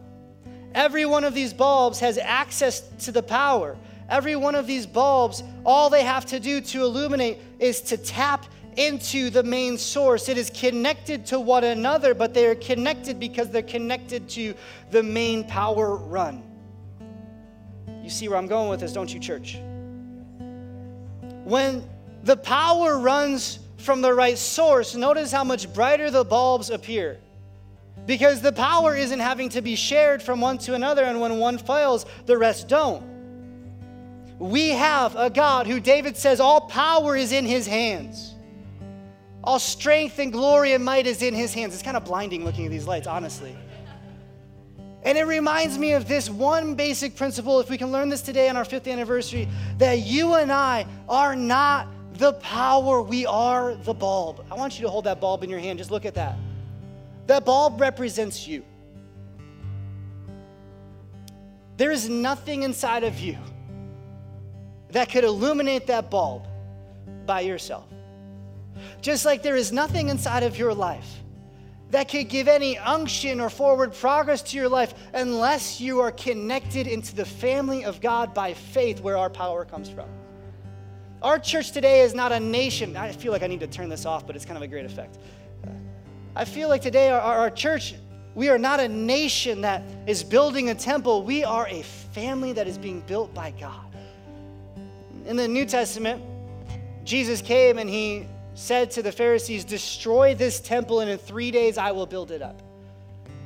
Every 0.73 1.05
one 1.05 1.23
of 1.23 1.33
these 1.33 1.53
bulbs 1.53 1.99
has 1.99 2.17
access 2.17 2.81
to 3.05 3.11
the 3.11 3.23
power. 3.23 3.75
Every 4.07 4.35
one 4.35 4.55
of 4.55 4.67
these 4.67 4.85
bulbs, 4.85 5.43
all 5.65 5.89
they 5.89 6.03
have 6.03 6.25
to 6.27 6.39
do 6.39 6.61
to 6.61 6.83
illuminate 6.83 7.39
is 7.59 7.81
to 7.81 7.97
tap 7.97 8.45
into 8.77 9.29
the 9.29 9.43
main 9.43 9.77
source. 9.77 10.29
It 10.29 10.37
is 10.37 10.49
connected 10.49 11.25
to 11.27 11.39
one 11.39 11.63
another, 11.63 12.13
but 12.13 12.33
they 12.33 12.47
are 12.47 12.55
connected 12.55 13.19
because 13.19 13.49
they're 13.49 13.61
connected 13.61 14.29
to 14.29 14.53
the 14.91 15.03
main 15.03 15.43
power 15.45 15.95
run. 15.95 16.43
You 18.03 18.09
see 18.09 18.27
where 18.27 18.37
I'm 18.37 18.47
going 18.47 18.69
with 18.69 18.81
this, 18.81 18.93
don't 18.93 19.11
you, 19.11 19.19
church? 19.19 19.57
When 21.43 21.87
the 22.23 22.37
power 22.37 22.99
runs 22.99 23.59
from 23.77 24.01
the 24.01 24.13
right 24.13 24.37
source, 24.37 24.95
notice 24.95 25.31
how 25.31 25.43
much 25.43 25.73
brighter 25.73 26.11
the 26.11 26.23
bulbs 26.23 26.69
appear. 26.69 27.19
Because 28.05 28.41
the 28.41 28.51
power 28.51 28.95
isn't 28.95 29.19
having 29.19 29.49
to 29.49 29.61
be 29.61 29.75
shared 29.75 30.21
from 30.21 30.41
one 30.41 30.59
to 30.59 30.75
another, 30.75 31.03
and 31.03 31.19
when 31.19 31.39
one 31.39 31.57
fails, 31.57 32.05
the 32.25 32.37
rest 32.37 32.67
don't. 32.67 33.03
We 34.37 34.69
have 34.69 35.15
a 35.15 35.29
God 35.29 35.65
who 35.65 35.79
David 35.79 36.17
says 36.17 36.39
all 36.39 36.61
power 36.61 37.15
is 37.15 37.31
in 37.31 37.45
his 37.45 37.65
hands. 37.65 38.34
All 39.45 39.59
strength 39.59 40.19
and 40.19 40.31
glory 40.31 40.73
and 40.73 40.83
might 40.83 41.05
is 41.05 41.21
in 41.21 41.33
his 41.33 41.53
hands. 41.53 41.73
It's 41.73 41.83
kind 41.83 41.95
of 41.95 42.03
blinding 42.03 42.43
looking 42.43 42.65
at 42.65 42.71
these 42.71 42.87
lights, 42.87 43.07
honestly. 43.07 43.55
And 45.03 45.19
it 45.19 45.25
reminds 45.25 45.77
me 45.77 45.93
of 45.93 46.07
this 46.07 46.31
one 46.31 46.73
basic 46.73 47.15
principle, 47.15 47.59
if 47.59 47.69
we 47.69 47.77
can 47.77 47.91
learn 47.91 48.09
this 48.09 48.23
today 48.23 48.49
on 48.49 48.57
our 48.57 48.65
fifth 48.65 48.87
anniversary, 48.87 49.47
that 49.77 49.99
you 49.99 50.33
and 50.33 50.51
I 50.51 50.87
are 51.07 51.35
not 51.35 51.87
the 52.13 52.33
power, 52.33 53.03
we 53.03 53.27
are 53.27 53.75
the 53.75 53.93
bulb. 53.93 54.43
I 54.49 54.55
want 54.55 54.79
you 54.79 54.85
to 54.85 54.89
hold 54.89 55.03
that 55.03 55.21
bulb 55.21 55.43
in 55.43 55.49
your 55.49 55.59
hand. 55.59 55.77
Just 55.77 55.91
look 55.91 56.05
at 56.05 56.15
that. 56.15 56.37
That 57.27 57.45
bulb 57.45 57.79
represents 57.79 58.47
you. 58.47 58.65
There 61.77 61.91
is 61.91 62.09
nothing 62.09 62.63
inside 62.63 63.03
of 63.03 63.19
you 63.19 63.37
that 64.89 65.09
could 65.09 65.23
illuminate 65.23 65.87
that 65.87 66.09
bulb 66.09 66.47
by 67.25 67.41
yourself. 67.41 67.85
Just 69.01 69.25
like 69.25 69.43
there 69.43 69.55
is 69.55 69.71
nothing 69.71 70.09
inside 70.09 70.43
of 70.43 70.57
your 70.57 70.73
life 70.73 71.21
that 71.91 72.09
could 72.09 72.27
give 72.27 72.47
any 72.47 72.77
unction 72.77 73.39
or 73.39 73.49
forward 73.49 73.93
progress 73.93 74.41
to 74.41 74.57
your 74.57 74.67
life 74.67 74.93
unless 75.13 75.79
you 75.79 75.99
are 75.99 76.11
connected 76.11 76.87
into 76.87 77.15
the 77.15 77.25
family 77.25 77.85
of 77.85 78.01
God 78.01 78.33
by 78.33 78.53
faith, 78.53 79.01
where 79.01 79.17
our 79.17 79.29
power 79.29 79.63
comes 79.65 79.89
from. 79.89 80.09
Our 81.21 81.39
church 81.39 81.71
today 81.71 82.01
is 82.01 82.13
not 82.13 82.31
a 82.31 82.39
nation. 82.39 82.97
I 82.97 83.11
feel 83.11 83.31
like 83.31 83.43
I 83.43 83.47
need 83.47 83.61
to 83.61 83.67
turn 83.67 83.89
this 83.89 84.05
off, 84.05 84.27
but 84.27 84.35
it's 84.35 84.45
kind 84.45 84.57
of 84.57 84.63
a 84.63 84.67
great 84.67 84.85
effect. 84.85 85.17
I 86.35 86.43
feel 86.43 86.67
like 86.67 86.81
today 86.81 87.09
our, 87.09 87.21
our 87.21 87.49
church, 87.49 87.95
we 88.33 88.49
are 88.49 88.57
not 88.57 88.79
a 88.79 88.87
nation 88.87 89.61
that 89.61 89.81
is 90.05 90.23
building 90.23 90.69
a 90.69 90.75
temple. 90.75 91.23
We 91.23 91.43
are 91.43 91.67
a 91.67 91.81
family 91.81 92.51
that 92.53 92.67
is 92.67 92.77
being 92.77 93.01
built 93.01 93.33
by 93.33 93.51
God. 93.51 93.95
In 95.25 95.37
the 95.37 95.47
New 95.47 95.65
Testament, 95.65 96.21
Jesus 97.05 97.41
came 97.41 97.77
and 97.77 97.89
he 97.89 98.27
said 98.55 98.89
to 98.91 99.03
the 99.03 99.11
Pharisees, 99.11 99.63
Destroy 99.63 100.33
this 100.33 100.59
temple, 100.59 101.01
and 101.01 101.11
in 101.11 101.17
three 101.17 101.51
days 101.51 101.77
I 101.77 101.91
will 101.91 102.05
build 102.07 102.31
it 102.31 102.41
up. 102.41 102.61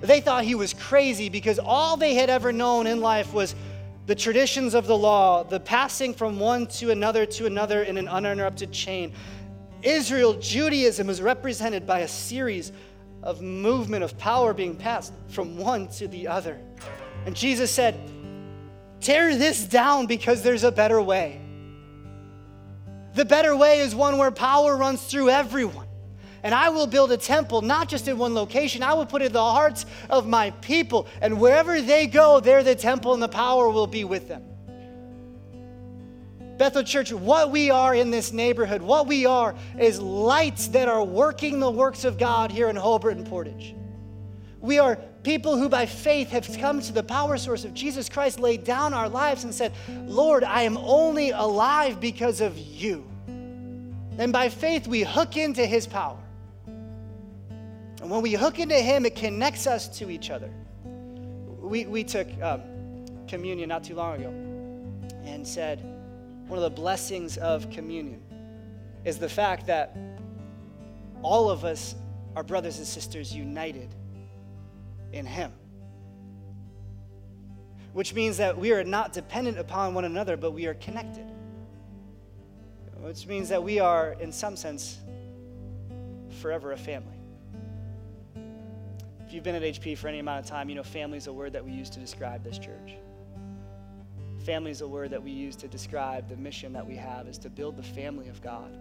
They 0.01 0.21
thought 0.21 0.45
he 0.45 0.55
was 0.55 0.73
crazy 0.73 1.27
because 1.27 1.59
all 1.59 1.97
they 1.97 2.13
had 2.13 2.29
ever 2.29 2.53
known 2.53 2.87
in 2.87 3.01
life 3.01 3.33
was 3.33 3.53
the 4.05 4.15
traditions 4.15 4.73
of 4.73 4.87
the 4.87 4.97
law, 4.97 5.43
the 5.43 5.59
passing 5.59 6.13
from 6.13 6.39
one 6.39 6.67
to 6.67 6.91
another 6.91 7.25
to 7.25 7.45
another 7.45 7.83
in 7.83 7.97
an 7.97 8.07
uninterrupted 8.07 8.71
chain. 8.71 9.13
Israel, 9.81 10.33
Judaism 10.33 11.07
was 11.07 11.21
represented 11.21 11.85
by 11.85 11.99
a 11.99 12.07
series 12.07 12.71
of 13.23 13.41
movement 13.41 14.03
of 14.03 14.17
power 14.17 14.53
being 14.53 14.75
passed 14.75 15.13
from 15.27 15.57
one 15.57 15.87
to 15.89 16.07
the 16.07 16.27
other. 16.27 16.59
And 17.25 17.35
Jesus 17.35 17.71
said, 17.71 17.99
Tear 19.01 19.35
this 19.35 19.65
down 19.65 20.05
because 20.05 20.43
there's 20.43 20.63
a 20.63 20.71
better 20.71 21.01
way. 21.01 21.41
The 23.13 23.25
better 23.25 23.55
way 23.55 23.79
is 23.79 23.95
one 23.95 24.17
where 24.17 24.31
power 24.31 24.75
runs 24.77 25.03
through 25.03 25.29
everyone. 25.29 25.87
And 26.43 26.55
I 26.55 26.69
will 26.69 26.87
build 26.87 27.11
a 27.11 27.17
temple, 27.17 27.61
not 27.61 27.89
just 27.89 28.07
in 28.07 28.17
one 28.17 28.33
location. 28.33 28.81
I 28.81 28.93
will 28.93 29.05
put 29.05 29.21
it 29.21 29.25
in 29.27 29.33
the 29.33 29.43
hearts 29.43 29.85
of 30.09 30.27
my 30.27 30.51
people. 30.51 31.07
And 31.21 31.39
wherever 31.39 31.81
they 31.81 32.07
go, 32.07 32.39
there 32.39 32.63
the 32.63 32.75
temple 32.75 33.13
and 33.13 33.21
the 33.21 33.27
power 33.27 33.69
will 33.69 33.87
be 33.87 34.05
with 34.05 34.27
them. 34.27 34.43
Bethel 36.57 36.83
Church, 36.83 37.13
what 37.13 37.51
we 37.51 37.71
are 37.71 37.95
in 37.95 38.11
this 38.11 38.33
neighborhood, 38.33 38.81
what 38.81 39.07
we 39.07 39.25
are 39.25 39.55
is 39.77 39.99
lights 39.99 40.67
that 40.67 40.89
are 40.89 41.03
working 41.03 41.59
the 41.59 41.71
works 41.71 42.03
of 42.03 42.17
God 42.17 42.51
here 42.51 42.69
in 42.69 42.75
Hobart 42.75 43.15
and 43.15 43.25
Portage. 43.25 43.75
We 44.59 44.77
are 44.77 44.97
people 45.23 45.57
who 45.57 45.69
by 45.69 45.85
faith 45.85 46.29
have 46.29 46.47
come 46.59 46.81
to 46.81 46.93
the 46.93 47.03
power 47.03 47.37
source 47.37 47.65
of 47.65 47.73
Jesus 47.73 48.09
Christ, 48.09 48.39
laid 48.39 48.63
down 48.63 48.93
our 48.93 49.09
lives 49.09 49.43
and 49.43 49.53
said, 49.53 49.73
Lord, 50.05 50.43
I 50.43 50.63
am 50.63 50.77
only 50.77 51.31
alive 51.31 51.99
because 51.99 52.41
of 52.41 52.57
you. 52.57 53.05
And 53.27 54.33
by 54.33 54.49
faith, 54.49 54.87
we 54.87 55.03
hook 55.03 55.37
into 55.37 55.65
his 55.65 55.87
power. 55.87 56.17
And 56.67 58.09
when 58.09 58.21
we 58.21 58.33
hook 58.33 58.59
into 58.59 58.75
him, 58.75 59.05
it 59.05 59.15
connects 59.15 59.67
us 59.67 59.87
to 59.99 60.09
each 60.09 60.29
other. 60.29 60.49
We, 61.59 61.85
we 61.85 62.03
took 62.03 62.27
um, 62.41 62.61
communion 63.27 63.69
not 63.69 63.83
too 63.83 63.95
long 63.95 64.15
ago 64.15 64.29
and 65.25 65.45
said 65.45 65.79
one 66.47 66.57
of 66.57 66.63
the 66.63 66.69
blessings 66.69 67.37
of 67.37 67.69
communion 67.69 68.21
is 69.05 69.19
the 69.19 69.29
fact 69.29 69.67
that 69.67 69.95
all 71.21 71.49
of 71.49 71.63
us 71.65 71.95
are 72.35 72.43
brothers 72.43 72.77
and 72.77 72.87
sisters 72.87 73.35
united 73.35 73.93
in 75.11 75.25
Him. 75.25 75.51
Which 77.93 78.13
means 78.13 78.37
that 78.37 78.57
we 78.57 78.71
are 78.71 78.83
not 78.83 79.13
dependent 79.13 79.57
upon 79.57 79.93
one 79.93 80.05
another, 80.05 80.37
but 80.37 80.51
we 80.51 80.67
are 80.67 80.75
connected. 80.75 81.25
Which 82.97 83.25
means 83.27 83.49
that 83.49 83.63
we 83.63 83.79
are, 83.79 84.15
in 84.19 84.31
some 84.31 84.55
sense, 84.55 84.99
forever 86.39 86.73
a 86.73 86.77
family. 86.77 87.17
If 89.25 89.33
you've 89.33 89.43
been 89.43 89.55
at 89.55 89.61
HP 89.61 89.97
for 89.97 90.07
any 90.07 90.19
amount 90.19 90.43
of 90.43 90.49
time, 90.49 90.69
you 90.69 90.75
know 90.75 90.83
family 90.83 91.17
is 91.17 91.27
a 91.27 91.33
word 91.33 91.53
that 91.53 91.63
we 91.63 91.71
use 91.71 91.89
to 91.91 91.99
describe 91.99 92.43
this 92.43 92.57
church. 92.57 92.95
Family 94.43 94.71
is 94.71 94.81
a 94.81 94.87
word 94.87 95.11
that 95.11 95.21
we 95.21 95.31
use 95.31 95.55
to 95.57 95.67
describe 95.67 96.27
the 96.29 96.37
mission 96.37 96.73
that 96.73 96.85
we 96.85 96.95
have 96.95 97.27
is 97.27 97.37
to 97.39 97.49
build 97.49 97.77
the 97.77 97.83
family 97.83 98.29
of 98.29 98.41
God 98.41 98.77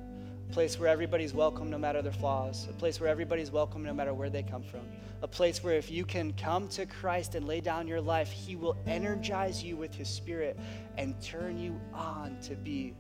a 0.49 0.53
place 0.53 0.79
where 0.79 0.89
everybody's 0.89 1.35
welcome 1.35 1.69
no 1.69 1.79
matter 1.79 2.01
their 2.01 2.13
flaws, 2.13 2.67
a 2.71 2.73
place 2.73 3.01
where 3.01 3.09
everybody's 3.09 3.51
welcome 3.51 3.85
no 3.85 3.93
matter 3.93 4.15
where 4.15 4.31
they 4.31 4.43
come 4.43 4.63
from, 4.63 4.81
a 5.23 5.29
place 5.29 5.63
where 5.63 5.75
if 5.75 5.91
you 5.91 6.05
can 6.05 6.33
come 6.35 6.69
to 6.69 6.87
Christ 6.87 7.35
and 7.35 7.47
lay 7.47 7.61
down 7.61 7.87
your 7.87 8.01
life, 8.01 8.31
He 8.31 8.57
will 8.57 8.77
energize 8.87 9.63
you 9.63 9.77
with 9.77 9.95
His 9.95 10.09
Spirit 10.09 10.59
and 10.97 11.21
turn 11.21 11.59
you 11.59 11.79
on 11.93 12.39
to 12.43 12.55
be 12.55 12.95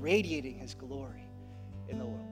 radiating 0.00 0.58
His 0.58 0.74
glory 0.74 1.24
in 1.88 1.98
the 1.98 2.04
world. 2.04 2.31